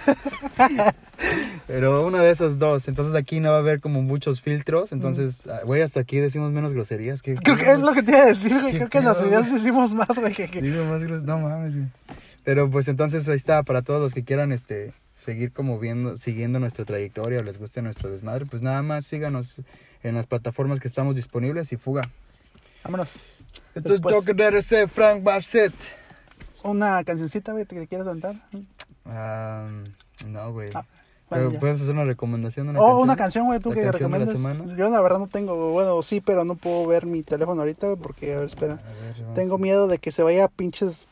Pero 1.66 2.06
una 2.06 2.22
de 2.22 2.30
esas 2.30 2.58
dos. 2.58 2.88
Entonces 2.88 3.14
aquí 3.14 3.40
no 3.40 3.50
va 3.50 3.56
a 3.56 3.60
haber 3.60 3.80
como 3.80 4.02
muchos 4.02 4.40
filtros. 4.40 4.92
Entonces, 4.92 5.46
ah, 5.46 5.60
güey, 5.64 5.82
hasta 5.82 6.00
aquí 6.00 6.18
decimos 6.18 6.50
menos 6.52 6.72
groserías. 6.72 7.22
que 7.22 7.34
Creo 7.34 7.56
que 7.56 7.70
es 7.72 7.78
lo 7.78 7.92
que 7.92 8.02
te 8.02 8.12
iba 8.12 8.22
a 8.22 8.26
decir, 8.26 8.60
güey. 8.60 8.74
Creo 8.74 8.88
que 8.88 8.98
en 8.98 9.04
los 9.04 9.22
videos 9.22 9.52
decimos 9.52 9.92
más, 9.92 10.08
güey, 10.16 10.32
que, 10.32 10.48
que- 10.48 10.62
Digo 10.62 10.84
más 10.86 11.02
gros- 11.02 11.22
No 11.22 11.38
mames, 11.38 11.76
güey. 11.76 11.88
Pero 12.44 12.70
pues 12.70 12.88
entonces 12.88 13.28
ahí 13.28 13.36
está, 13.36 13.62
para 13.62 13.82
todos 13.82 14.00
los 14.00 14.14
que 14.14 14.24
quieran 14.24 14.52
este 14.52 14.92
seguir 15.28 15.52
como 15.52 15.78
viendo, 15.78 16.16
siguiendo 16.16 16.58
nuestra 16.58 16.86
trayectoria 16.86 17.40
o 17.40 17.42
les 17.42 17.58
guste 17.58 17.82
nuestro 17.82 18.10
desmadre, 18.10 18.46
pues 18.46 18.62
nada 18.62 18.80
más 18.80 19.04
síganos 19.04 19.56
en 20.02 20.14
las 20.14 20.26
plataformas 20.26 20.80
que 20.80 20.88
estamos 20.88 21.16
disponibles 21.16 21.70
y 21.70 21.76
fuga. 21.76 22.00
Vámonos. 22.82 23.10
Esto 23.74 23.92
es. 23.92 24.00
Joker 24.00 24.34
DRC, 24.34 24.88
Frank 24.88 25.22
Barset. 25.22 25.74
Una 26.62 27.04
cancioncita, 27.04 27.52
güey, 27.52 27.66
que 27.66 27.78
te 27.78 27.86
quieras 27.86 28.06
aventar. 28.06 28.36
Ah, 29.04 29.68
no, 30.26 30.52
güey. 30.54 30.70
Ah. 30.72 30.86
Bueno, 31.28 31.44
Pero 31.44 31.50
ya. 31.50 31.60
podemos 31.60 31.82
hacer 31.82 31.94
una 31.94 32.04
recomendación. 32.04 32.70
Una 32.70 32.80
oh, 32.80 32.84
canción? 32.84 33.02
una 33.02 33.16
canción, 33.16 33.46
güey, 33.48 33.60
tú 33.60 33.70
que 33.72 33.84
la 33.84 33.92
recomiendas. 33.92 34.34
Yo 34.78 34.88
la 34.88 35.00
verdad 35.02 35.18
no 35.18 35.26
tengo, 35.26 35.72
bueno, 35.72 36.02
sí, 36.02 36.22
pero 36.22 36.46
no 36.46 36.54
puedo 36.54 36.86
ver 36.86 37.04
mi 37.04 37.22
teléfono 37.22 37.60
ahorita, 37.60 37.86
güey, 37.88 37.98
porque, 37.98 38.32
a 38.32 38.38
ver, 38.38 38.46
espera. 38.46 38.74
A 38.82 39.02
ver, 39.02 39.14
vamos 39.20 39.34
Tengo 39.34 39.58
miedo 39.58 39.88
de 39.88 39.98
que 39.98 40.10
se 40.10 40.22
vaya 40.22 40.44
a 40.44 40.48
pinches, 40.48 41.06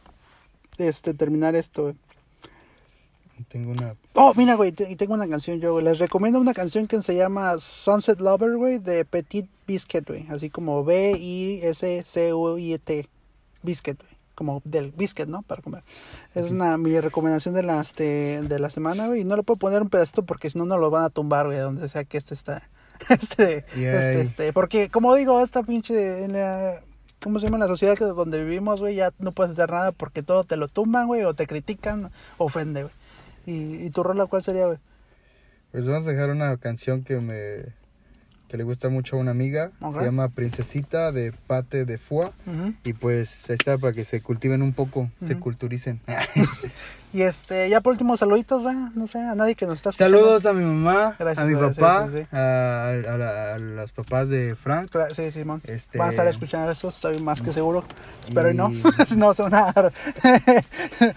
este, 0.79 1.12
terminar 1.12 1.55
esto, 1.55 1.83
güey. 1.83 1.96
Tengo 3.44 3.70
una. 3.70 3.94
Oh, 4.14 4.33
mira, 4.37 4.55
güey, 4.55 4.75
y 4.88 4.96
tengo 4.96 5.14
una 5.14 5.29
canción 5.29 5.61
yo, 5.61 5.72
güey. 5.72 5.85
Les 5.85 5.99
recomiendo 5.99 6.40
una 6.40 6.55
canción 6.55 6.87
que 6.87 7.03
se 7.03 7.14
llama 7.14 7.59
Sunset 7.59 8.20
Lover, 8.20 8.57
güey, 8.57 8.79
de 8.79 9.05
Petit 9.05 9.46
Biscuit, 9.66 10.09
güey. 10.09 10.27
Así 10.29 10.49
como 10.51 10.85
B-I-S-C-U-I-T. 10.85 11.99
Biscuit, 13.62 13.99
güey. 14.01 14.16
Como 14.35 14.62
del 14.64 14.92
biscuit, 14.92 15.29
¿no? 15.29 15.42
Para 15.42 15.62
comer. 15.62 15.83
Es 16.35 16.51
una 16.51 16.77
mi 16.77 16.99
recomendación 17.01 17.55
de 17.55 17.62
la, 17.62 17.81
este, 17.81 18.42
de 18.42 18.59
la 18.59 18.68
semana, 18.70 19.07
güey. 19.07 19.22
Y 19.22 19.25
no 19.25 19.37
le 19.37 19.42
puedo 19.42 19.59
poner 19.59 19.81
un 19.83 19.88
pedacito 19.88 20.25
porque 20.25 20.51
si 20.51 20.59
no, 20.59 20.66
no 20.66 20.77
lo 20.77 20.90
van 20.90 21.05
a 21.05 21.11
tumbar, 21.11 21.46
güey, 21.46 21.59
donde 21.59 21.88
sea 21.88 22.05
que 22.05 22.18
este 22.18 22.35
está. 22.35 22.68
Este, 23.11 23.66
este, 23.75 24.20
este. 24.22 24.53
Porque, 24.55 24.88
como 24.88 25.14
digo, 25.14 25.42
esta 25.42 25.62
pinche. 25.62 26.25
En 26.25 26.33
la, 26.33 26.81
¿Cómo 27.22 27.38
se 27.40 27.46
llama? 27.46 27.59
La 27.59 27.66
sociedad 27.66 27.96
donde 27.99 28.44
vivimos, 28.44 28.81
güey, 28.81 28.94
ya 28.94 29.11
no 29.18 29.33
puedes 29.33 29.53
hacer 29.53 29.70
nada 29.70 29.92
porque 29.92 30.22
todo 30.22 30.44
te 30.44 30.57
lo 30.57 30.68
tumban, 30.68 31.07
güey, 31.07 31.25
o 31.25 31.35
te 31.35 31.46
critican, 31.46 32.11
ofende, 32.38 32.83
güey. 32.85 32.94
¿Y, 33.47 33.85
y 33.87 33.91
tu 33.91 34.03
rola 34.03 34.27
cuál 34.27 34.43
sería, 34.43 34.67
güey? 34.67 34.79
Pues 35.73 35.87
vamos 35.87 36.07
a 36.07 36.11
dejar 36.11 36.31
una 36.31 36.57
canción 36.57 37.03
que 37.05 37.17
me. 37.21 37.75
que 38.49 38.57
le 38.57 38.65
gusta 38.65 38.89
mucho 38.89 39.17
a 39.17 39.19
una 39.21 39.31
amiga. 39.33 39.71
Ok. 39.81 39.99
Se 39.99 40.05
llama 40.05 40.29
Princesita 40.31 41.13
de 41.13 41.33
Pate 41.47 41.85
de. 41.85 41.95
Ujú. 41.97 42.75
Y 42.85 42.93
pues 42.93 43.49
ahí 43.51 43.55
está 43.57 43.77
para 43.79 43.93
que 43.93 44.05
se 44.05 44.21
cultiven 44.21 44.63
un 44.63 44.73
poco, 44.73 45.11
se 45.27 45.37
culturicen. 45.39 46.01
Y 47.13 47.23
este, 47.23 47.71
ya 47.71 47.81
por 47.81 47.93
último, 47.93 48.15
saluditos, 48.19 48.63
güey. 48.63 48.77
No 48.95 49.07
sé, 49.07 49.19
a 49.19 49.35
nadie 49.35 49.55
que 49.55 49.65
nos 49.65 49.77
está 49.77 49.89
escuchando. 49.89 50.19
Saludos 50.19 50.45
a 50.45 50.53
mi 50.53 50.63
mamá, 50.65 51.17
Gracias, 51.19 51.47
a 51.47 51.49
mi 51.49 51.55
papá, 51.55 52.09
sí, 52.11 52.19
sí. 52.19 52.27
A, 52.37 52.89
a 52.91 53.17
la- 53.17 53.55
a 53.55 53.59
los 53.59 53.93
papás 53.93 54.29
de 54.29 54.55
Frank. 54.55 54.91
Gra- 54.93 55.15
Sí, 55.15 55.31
Simón. 55.31 55.63
Este, 55.65 55.97
Van 55.97 56.09
a 56.09 56.11
estar 56.11 56.27
escuchando 56.27 56.71
esto, 56.71 56.91
estoy 56.91 57.19
más 57.23 57.41
que 57.41 57.55
seguro. 57.55 57.87
Espero 58.23 58.51
y, 58.51 58.53
Y- 58.53 58.57
no. 58.57 58.69
no, 59.17 59.33
se 59.33 59.43
van 59.43 59.55
a 59.55 59.73
dar. 59.73 59.93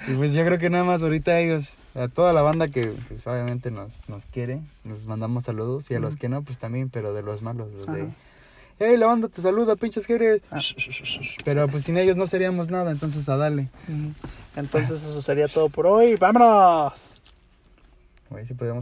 Y 0.07 0.13
pues 0.13 0.31
yo 0.31 0.45
creo 0.45 0.57
que 0.57 0.69
nada 0.69 0.85
más 0.85 1.01
ahorita 1.01 1.37
ellos, 1.39 1.77
a 1.95 2.07
toda 2.07 2.33
la 2.33 2.41
banda 2.41 2.67
que 2.67 2.93
pues 3.07 3.25
obviamente 3.27 3.71
nos, 3.71 4.07
nos 4.07 4.25
quiere, 4.25 4.61
nos 4.83 5.05
mandamos 5.05 5.45
saludos 5.45 5.89
y 5.91 5.95
a 5.95 5.99
los 5.99 6.15
que 6.15 6.29
no, 6.29 6.41
pues 6.41 6.57
también, 6.57 6.89
pero 6.89 7.13
de 7.13 7.23
los 7.23 7.41
malos, 7.41 7.71
los 7.73 7.87
de... 7.87 8.09
Hey, 8.81 8.95
la 8.95 9.07
banda 9.07 9.27
te 9.27 9.41
saluda, 9.41 9.75
pinches 9.75 10.05
jerez. 10.05 10.41
Ah. 10.51 10.61
Pero 11.43 11.67
pues 11.67 11.83
sin 11.83 11.97
ellos 11.97 12.15
no 12.15 12.27
seríamos 12.27 12.69
nada, 12.69 12.91
entonces 12.91 13.27
a 13.27 13.35
darle. 13.35 13.67
Entonces, 14.55 15.03
eso 15.03 15.21
sería 15.21 15.49
todo 15.49 15.67
por 15.67 15.85
hoy. 15.85 16.15
¡Vámonos! 16.15 17.15
Güey, 18.29 18.45
sí 18.45 18.53
podríamos 18.53 18.77